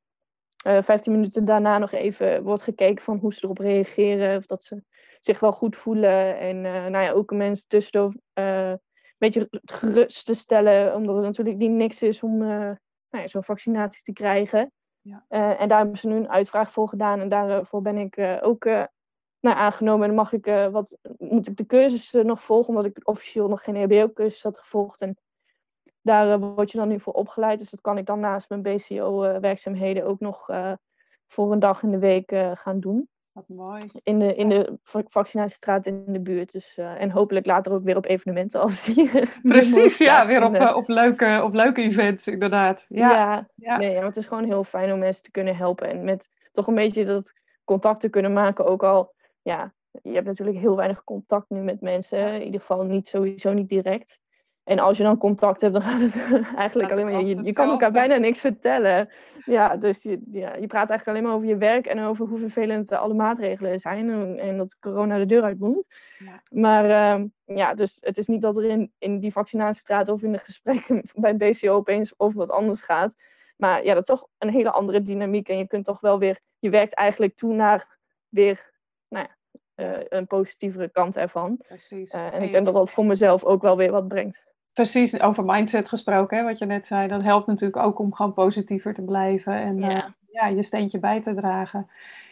[0.67, 4.37] uh, 15 minuten daarna nog even wordt gekeken van hoe ze erop reageren.
[4.37, 4.83] Of dat ze
[5.19, 6.39] zich wel goed voelen.
[6.39, 8.79] En uh, nou ja, ook mensen tussendoor een
[9.17, 10.95] beetje gerust te stellen.
[10.95, 12.77] Omdat het natuurlijk niet niks is om nou
[13.09, 14.71] ja, zo'n vaccinatie te krijgen.
[15.01, 15.25] Ja.
[15.57, 17.19] en daar hebben ze nu een uitvraag voor gedaan.
[17.19, 18.65] En daarvoor ben ik ook
[19.39, 20.01] nou, aangenomen.
[20.01, 22.69] En dan mag ik, wat, moet ik de cursus nog volgen.
[22.69, 25.01] Omdat ik officieel nog geen EHBO-cursus had gevolgd.
[25.01, 25.17] En
[26.01, 27.59] daar uh, word je dan nu voor opgeleid.
[27.59, 30.49] Dus dat kan ik dan naast mijn BCO-werkzaamheden ook nog
[31.27, 33.09] voor een dag in de week gaan doen.
[33.31, 33.79] Wat mooi.
[34.03, 36.51] In de, in de vaccinatiestraat in de buurt.
[36.51, 39.09] Dus, en hopelijk later ook weer op evenementen als die.
[39.41, 42.85] Precies, ja, weer op, op, leuke, op leuke events, inderdaad.
[42.87, 43.77] Ja, ja, ja.
[43.77, 45.89] Nee, ja, het is gewoon heel fijn om mensen te kunnen helpen.
[45.89, 47.33] En met toch een beetje dat
[47.63, 48.65] contact te kunnen maken.
[48.65, 52.33] Ook al, ja, je hebt natuurlijk heel weinig contact nu met mensen.
[52.33, 54.21] In ieder geval niet sowieso niet direct.
[54.69, 57.23] En als je dan contact hebt, dan gaat het eigenlijk alleen maar.
[57.23, 59.09] Je, je kan elkaar bijna niks vertellen.
[59.45, 62.39] Ja, dus je, ja, je praat eigenlijk alleen maar over je werk en over hoe
[62.39, 64.09] vervelend alle maatregelen zijn.
[64.09, 65.87] En, en dat corona de deur uit moet.
[66.17, 66.41] Ja.
[66.49, 66.85] Maar
[67.19, 70.37] uh, ja, dus het is niet dat er in, in die vaccinatiestraat of in de
[70.37, 73.13] gesprekken bij BCO opeens over wat anders gaat.
[73.57, 75.49] Maar ja, dat is toch een hele andere dynamiek.
[75.49, 76.39] En je kunt toch wel weer.
[76.59, 77.97] Je werkt eigenlijk toe naar
[78.29, 78.78] weer.
[79.79, 81.57] Uh, een positievere kant ervan.
[81.67, 82.13] Precies.
[82.13, 84.47] Uh, en ik denk dat dat voor mezelf ook wel weer wat brengt.
[84.73, 87.07] Precies, over mindset gesproken, hè, wat je net zei.
[87.07, 89.89] Dat helpt natuurlijk ook om gewoon positiever te blijven en ja.
[89.89, 91.89] Uh, ja, je steentje bij te dragen.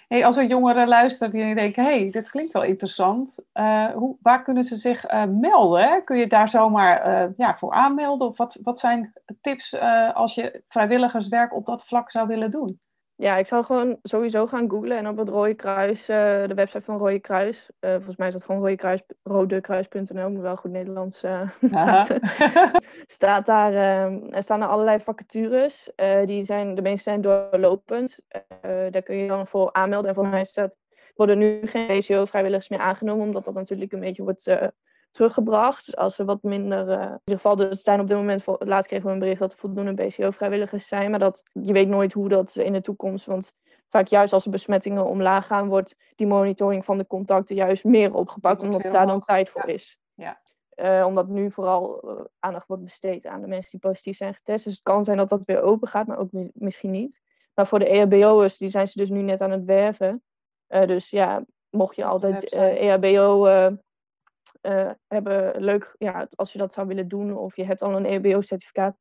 [0.07, 3.39] Hey, als er jongeren luisteren die denken, hé, hey, dit klinkt wel interessant.
[3.53, 5.83] Uh, hoe, waar kunnen ze zich uh, melden?
[5.83, 6.01] Hè?
[6.01, 8.27] Kun je daar zomaar ja, voor aanmelden?
[8.27, 9.79] Of wat, wat zijn tips
[10.13, 12.79] als je vrijwilligerswerk op dat vlak zou willen doen?
[13.19, 16.81] Ja, ik zou gewoon sowieso gaan googlen en op het Rode Kruis, uh, de website
[16.81, 17.69] van Rode Kruis.
[17.79, 22.21] Uh, volgens mij is dat gewoon Kruis, rodekruis.nl, moet wel goed Nederlands uh, praten.
[23.05, 23.73] Staat daar,
[24.31, 25.91] er staan er allerlei vacatures.
[26.25, 28.19] die zijn, de meeste zijn doorlopend.
[28.61, 30.09] daar kun je dan voor aanmelden.
[30.09, 30.77] En volgens mij staat,
[31.15, 34.49] worden nu geen BCO-vrijwilligers meer aangenomen, omdat dat natuurlijk een beetje wordt
[35.17, 35.85] teruggebracht.
[35.85, 36.87] Dus als er wat minder.
[36.87, 38.45] Uh, in ieder geval, er zijn op dit moment.
[38.59, 41.09] Laatst kregen we een bericht dat er voldoende BCO-vrijwilligers zijn.
[41.09, 43.25] Maar dat, je weet nooit hoe dat in de toekomst.
[43.25, 43.53] Want
[43.89, 48.13] vaak juist als de besmettingen omlaag gaan, wordt die monitoring van de contacten juist meer
[48.13, 48.61] opgepakt.
[48.61, 49.99] Omdat er daar dan tijd voor is.
[50.13, 50.41] Ja.
[50.75, 54.63] Uh, omdat nu vooral uh, aandacht wordt besteed aan de mensen die positief zijn getest.
[54.63, 57.21] Dus het kan zijn dat dat weer open gaat, maar ook misschien niet.
[57.53, 60.23] Maar voor de EHBO'ers, die zijn ze dus nu net aan het werven.
[60.67, 63.45] dus ja, mocht je altijd EHBO
[64.67, 68.05] uh, hebben leuk, ja, als je dat zou willen doen, of je hebt al een
[68.05, 68.95] EHBO-certificaat,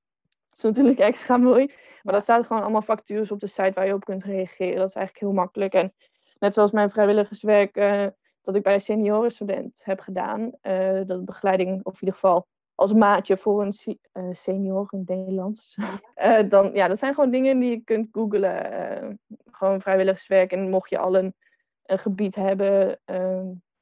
[0.48, 1.66] dat is natuurlijk extra mooi.
[2.02, 4.76] Maar dan staat gewoon allemaal vacatures op de site waar je op kunt reageren.
[4.76, 5.74] Dat is eigenlijk heel makkelijk.
[5.74, 5.94] En
[6.38, 8.06] net zoals mijn vrijwilligerswerk uh,
[8.42, 13.36] dat ik bij seniorenstudent heb gedaan, uh, dat begeleiding, of in ieder geval als maatje
[13.36, 15.76] voor een senior in het Nederlands.
[16.48, 19.20] dan, ja, dat zijn gewoon dingen die je kunt googlen.
[19.50, 20.52] Gewoon vrijwilligerswerk.
[20.52, 21.34] En mocht je al een,
[21.82, 23.00] een gebied hebben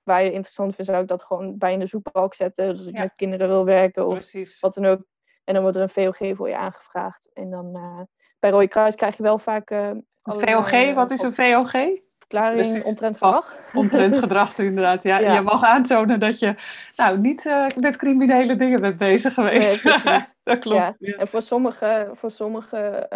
[0.04, 2.68] waar je interessant vindt, zou ik dat gewoon bij in de zoekbalk zetten.
[2.68, 3.02] Dus als ik ja.
[3.02, 4.60] met kinderen wil werken of Precies.
[4.60, 5.02] wat dan ook.
[5.44, 7.30] En dan wordt er een VOG voor je aangevraagd.
[7.32, 8.00] En dan uh,
[8.38, 9.70] bij Rode Kruis krijg je wel vaak.
[9.70, 9.88] Uh,
[10.22, 11.72] een VOG, wat is een VOG?
[12.18, 12.82] Verklaring Precies.
[12.82, 13.54] omtrent gedrag.
[13.54, 15.02] Oh, omtrent gedrag, inderdaad.
[15.02, 16.54] Ja, ja, Je mag aantonen dat je
[16.96, 17.44] nou, niet
[17.76, 19.84] met criminele dingen bent bezig geweest.
[19.84, 20.78] Nee, dat klopt.
[20.78, 20.94] Ja.
[20.98, 21.16] Ja.
[21.16, 23.08] En voor sommige, voor sommige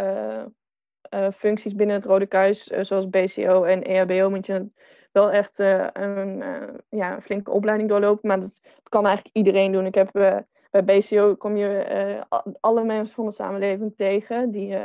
[1.34, 4.70] functies binnen het Rode Kruis, zoals BCO en EHBO, moet je
[5.12, 8.28] wel echt uh, een, uh, ja, een flinke opleiding doorlopen.
[8.28, 9.86] Maar dat, dat, kan eigenlijk iedereen doen.
[9.86, 10.36] Ik heb uh,
[10.70, 12.26] bij BCO kom je
[12.60, 14.50] alle mensen van de samenleving tegen.
[14.50, 14.76] Die,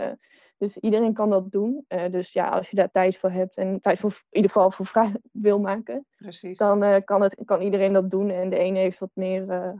[0.57, 1.85] dus iedereen kan dat doen.
[2.09, 4.85] dus ja, als je daar tijd voor hebt en tijd voor in ieder geval voor
[4.85, 6.57] vrij wil maken, Precies.
[6.57, 8.29] dan kan, het, kan iedereen dat doen.
[8.29, 9.73] En de ene heeft wat meer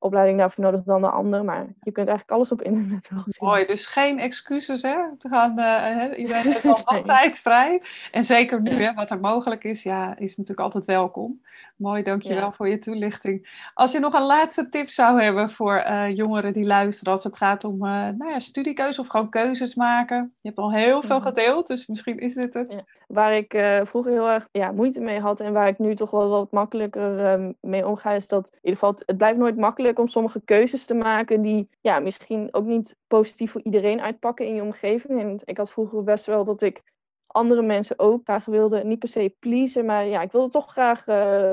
[0.00, 1.44] opleiding daarvoor nodig dan de ander.
[1.44, 3.24] Maar je kunt eigenlijk alles op internet wel.
[3.38, 4.96] Mooi, dus geen excuses hè.
[5.18, 7.82] We gaan, uh, iedereen heeft al altijd vrij.
[8.12, 11.40] En zeker nu, hè, wat er mogelijk is, ja, is natuurlijk altijd welkom.
[11.76, 12.52] Mooi, dankjewel ja.
[12.52, 13.68] voor je toelichting.
[13.74, 17.36] Als je nog een laatste tip zou hebben voor uh, jongeren die luisteren als het
[17.36, 20.32] gaat om uh, nou ja, studiekeuze of gewoon keuzes maken.
[20.40, 22.72] Je hebt al heel veel gedeeld, dus misschien is dit het.
[22.72, 22.80] Ja.
[23.06, 26.10] Waar ik uh, vroeger heel erg ja, moeite mee had en waar ik nu toch
[26.10, 30.08] wel wat makkelijker mee omga, is dat in ieder geval, het blijft nooit makkelijk om
[30.08, 34.62] sommige keuzes te maken die ja, misschien ook niet positief voor iedereen uitpakken in je
[34.62, 35.20] omgeving.
[35.20, 36.82] En ik had vroeger best wel dat ik
[37.26, 41.06] andere mensen ook graag wilde, niet per se pleasen, maar ja, ik wilde toch graag
[41.06, 41.52] uh,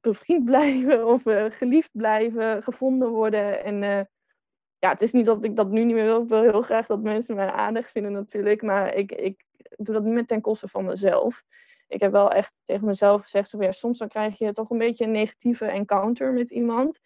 [0.00, 3.64] bevriend blijven of uh, geliefd blijven, gevonden worden.
[3.64, 4.00] En uh,
[4.78, 6.22] ja, het is niet dat ik dat nu niet meer wil.
[6.22, 9.44] Ik wil heel graag dat mensen mij aardig vinden natuurlijk, maar ik, ik
[9.76, 11.42] doe dat niet meer ten koste van mezelf.
[11.88, 14.78] Ik heb wel echt tegen mezelf gezegd, zo, ja, soms dan krijg je toch een
[14.78, 16.98] beetje een negatieve encounter met iemand.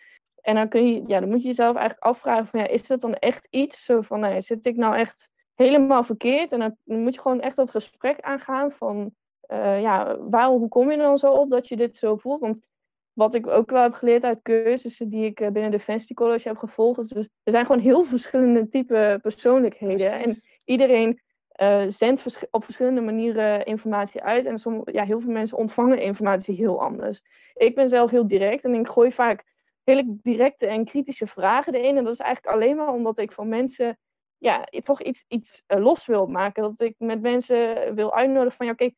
[0.43, 3.01] En dan, kun je, ja, dan moet je jezelf eigenlijk afvragen van, ja, is dat
[3.01, 3.85] dan echt iets?
[3.85, 6.53] Zo van, nou, zit ik nou echt helemaal verkeerd?
[6.53, 9.15] En dan, moet je gewoon echt dat gesprek aangaan van,
[9.53, 12.41] uh, ja, waarom, hoe kom je er dan zo op dat je dit zo voelt?
[12.41, 12.69] Want
[13.13, 16.57] wat ik ook wel heb geleerd uit cursussen die ik eh, binnen Defensie College heb
[16.57, 20.13] gevolgd, is, er zijn gewoon heel verschillende type persoonlijkheden.
[20.13, 21.21] En iedereen
[21.63, 24.47] uh, zendt op verschillende manieren informatie uit.
[24.47, 27.23] En sommige, ja, heel veel mensen ontvangen informatie heel anders.
[27.55, 29.45] Ik ben zelf heel direct en ik gooi vaak
[29.91, 31.97] hele directe en kritische vragen erin.
[31.97, 33.99] En dat is eigenlijk alleen maar omdat ik van mensen
[34.39, 36.63] ja, toch iets, iets uh, los wil maken.
[36.63, 38.91] Dat ik met mensen wil uitnodigen van ja, oké,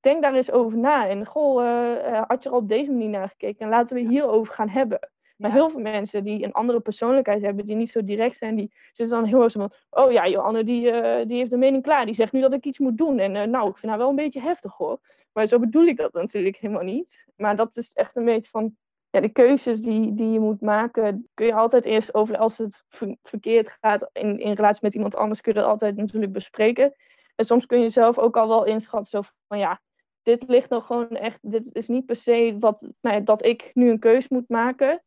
[0.00, 1.08] denk daar eens over na.
[1.08, 3.64] En goh, uh, had je er op deze manier naar gekeken?
[3.64, 5.10] En laten we hierover gaan hebben.
[5.38, 8.72] Maar heel veel mensen die een andere persoonlijkheid hebben, die niet zo direct zijn, die
[8.92, 11.82] zitten dan heel erg zo van: Oh ja, Johanne, die, uh, die heeft de mening
[11.82, 12.04] klaar.
[12.04, 13.18] Die zegt nu dat ik iets moet doen.
[13.18, 14.98] En uh, nou, ik vind haar wel een beetje heftig hoor.
[15.32, 17.26] Maar zo bedoel ik dat natuurlijk helemaal niet.
[17.36, 18.76] Maar dat is echt een beetje van:
[19.10, 22.84] ja, de keuzes die, die je moet maken, kun je altijd eerst over, als het
[23.22, 26.94] verkeerd gaat in, in relatie met iemand anders, kun je dat altijd natuurlijk bespreken.
[27.34, 29.80] En soms kun je zelf ook al wel inschatten zo van ja,
[30.22, 33.70] dit ligt nog gewoon echt, dit is niet per se wat, nou ja, dat ik
[33.74, 35.02] nu een keus moet maken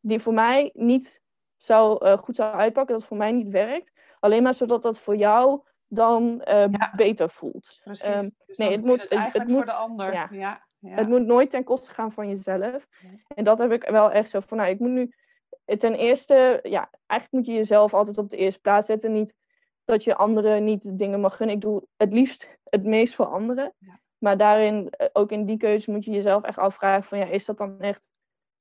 [0.00, 1.22] die voor mij niet
[1.56, 3.92] zou, uh, goed zou uitpakken, dat voor mij niet werkt.
[4.20, 6.64] Alleen maar zodat dat voor jou dan uh,
[6.96, 7.80] beter voelt.
[7.84, 8.06] Precies.
[8.06, 10.12] Um, dus nee, het moet, het, het, moet voor de ander.
[10.12, 10.28] Ja.
[10.30, 10.68] ja.
[10.86, 12.86] Het moet nooit ten koste gaan van jezelf.
[13.34, 15.12] En dat heb ik wel echt zo van, nou, ik moet nu
[15.78, 19.12] ten eerste, ja, eigenlijk moet je jezelf altijd op de eerste plaats zetten.
[19.12, 19.34] Niet
[19.84, 21.56] dat je anderen niet dingen mag gunnen.
[21.56, 23.74] Ik doe het liefst het meest voor anderen.
[24.18, 27.44] Maar daarin, eh, ook in die keuze, moet je jezelf echt afvragen van, ja, is
[27.44, 28.10] dat dan echt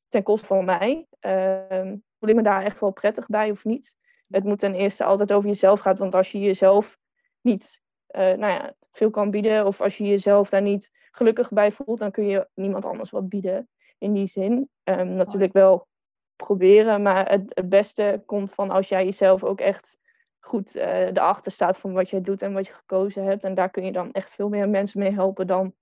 [0.07, 1.07] ten koste van mij?
[1.22, 3.95] Uh, voel ik me daar echt wel prettig bij of niet?
[4.28, 6.97] Het moet ten eerste altijd over jezelf gaan, want als je jezelf
[7.41, 7.82] niet
[8.12, 11.99] uh, nou ja, veel kan bieden, of als je jezelf daar niet gelukkig bij voelt,
[11.99, 14.70] dan kun je niemand anders wat bieden in die zin.
[14.84, 15.88] Um, natuurlijk wel
[16.36, 19.97] proberen, maar het, het, beste komt van als jij jezelf ook echt
[20.39, 23.43] goed uh, erachter staat van wat jij doet en wat je gekozen hebt.
[23.43, 25.74] En daar kun je dan echt veel meer mensen mee helpen dan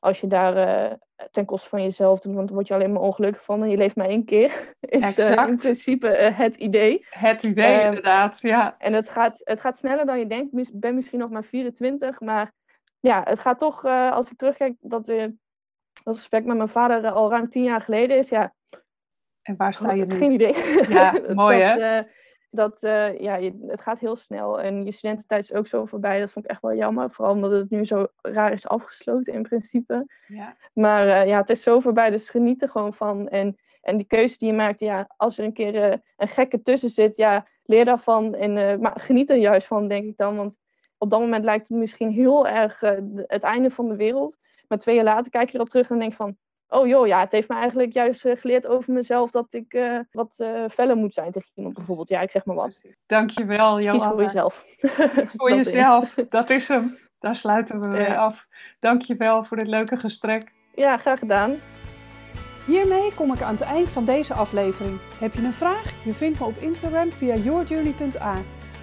[0.00, 0.92] als je daar uh,
[1.30, 3.76] ten koste van jezelf doet, want dan word je alleen maar ongelukkig van en je
[3.76, 4.74] leeft maar één keer.
[4.80, 7.06] Is uh, in principe uh, het idee.
[7.10, 8.74] Het idee, ehm, inderdaad, ja.
[8.78, 10.56] En het gaat, het gaat sneller dan je denkt.
[10.56, 12.52] Ik ben misschien nog maar 24, maar
[13.00, 15.12] ja, het gaat toch, als ik terugkijk, dat
[16.04, 18.28] dat gesprek met mijn vader al ruim tien jaar geleden is.
[18.28, 18.54] Ja,
[19.42, 20.16] en waar sta je nu?
[20.16, 20.54] Geen idee.
[20.88, 22.02] Ja, mooi hè?
[22.50, 24.60] Dat, uh, ja, je, het gaat heel snel.
[24.60, 26.20] En je studententijd is ook zo voorbij.
[26.20, 27.10] Dat vond ik echt wel jammer.
[27.10, 30.06] Vooral omdat het nu zo raar is afgesloten in principe.
[30.26, 30.56] Ja.
[30.72, 32.10] Maar uh, ja, het is zo voorbij.
[32.10, 33.28] Dus geniet er gewoon van.
[33.28, 36.62] En, en die keuze die je maakt, ja, als er een keer uh, een gekke
[36.62, 38.34] tussen zit, ja, leer daarvan.
[38.34, 40.36] En maar geniet er juist van, denk ik dan.
[40.36, 40.58] Want
[40.98, 42.80] op dat moment lijkt het misschien heel erg
[43.26, 44.36] het einde van de wereld.
[44.68, 46.36] Maar twee jaar later kijk je erop terug en denk van
[46.70, 49.98] oh joh, ja, het heeft me eigenlijk juist eh, geleerd over mezelf dat ik uh,
[50.10, 52.08] wat uh, feller moet zijn tegen iemand bijvoorbeeld.
[52.08, 52.80] Ja, ik zeg maar wat.
[53.06, 54.04] Dankjewel, Johanna.
[54.04, 54.64] Kies voor jezelf.
[54.76, 56.96] Kies voor jezelf, dat is hem.
[57.18, 57.92] Daar sluiten we ja.
[57.92, 58.46] mee af.
[58.80, 60.52] Dankjewel voor dit leuke gesprek.
[60.74, 61.54] Ja, graag gedaan.
[62.66, 64.98] Hiermee kom ik aan het eind van deze aflevering.
[65.18, 66.04] Heb je een vraag?
[66.04, 68.34] Je vindt me op Instagram via yourjourney.a.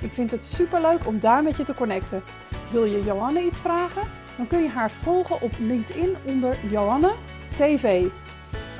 [0.01, 2.23] Ik vind het superleuk om daar met je te connecten.
[2.71, 4.01] Wil je Johanne iets vragen?
[4.37, 7.13] Dan kun je haar volgen op LinkedIn onder Johanne
[7.57, 8.05] TV.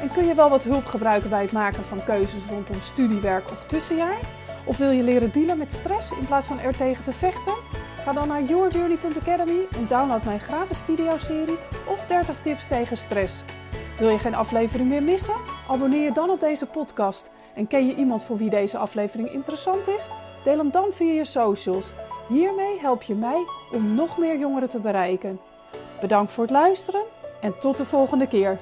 [0.02, 3.66] En kun je wel wat hulp gebruiken bij het maken van keuzes rondom studiewerk of
[3.66, 4.20] tussenjaar?
[4.66, 7.54] Of wil je leren dealen met stress in plaats van er tegen te vechten?
[8.04, 11.58] Ga dan naar yourjourney.academy en download mijn gratis videoserie
[11.88, 13.44] of 30 tips tegen stress.
[13.98, 15.36] Wil je geen aflevering meer missen?
[15.70, 17.32] Abonneer je dan op deze podcast.
[17.54, 20.10] En ken je iemand voor wie deze aflevering interessant is?
[20.44, 21.92] Deel hem dan via je socials.
[22.28, 25.40] Hiermee help je mij om nog meer jongeren te bereiken.
[26.02, 27.04] Bedankt voor het luisteren
[27.42, 28.60] en tot de volgende keer.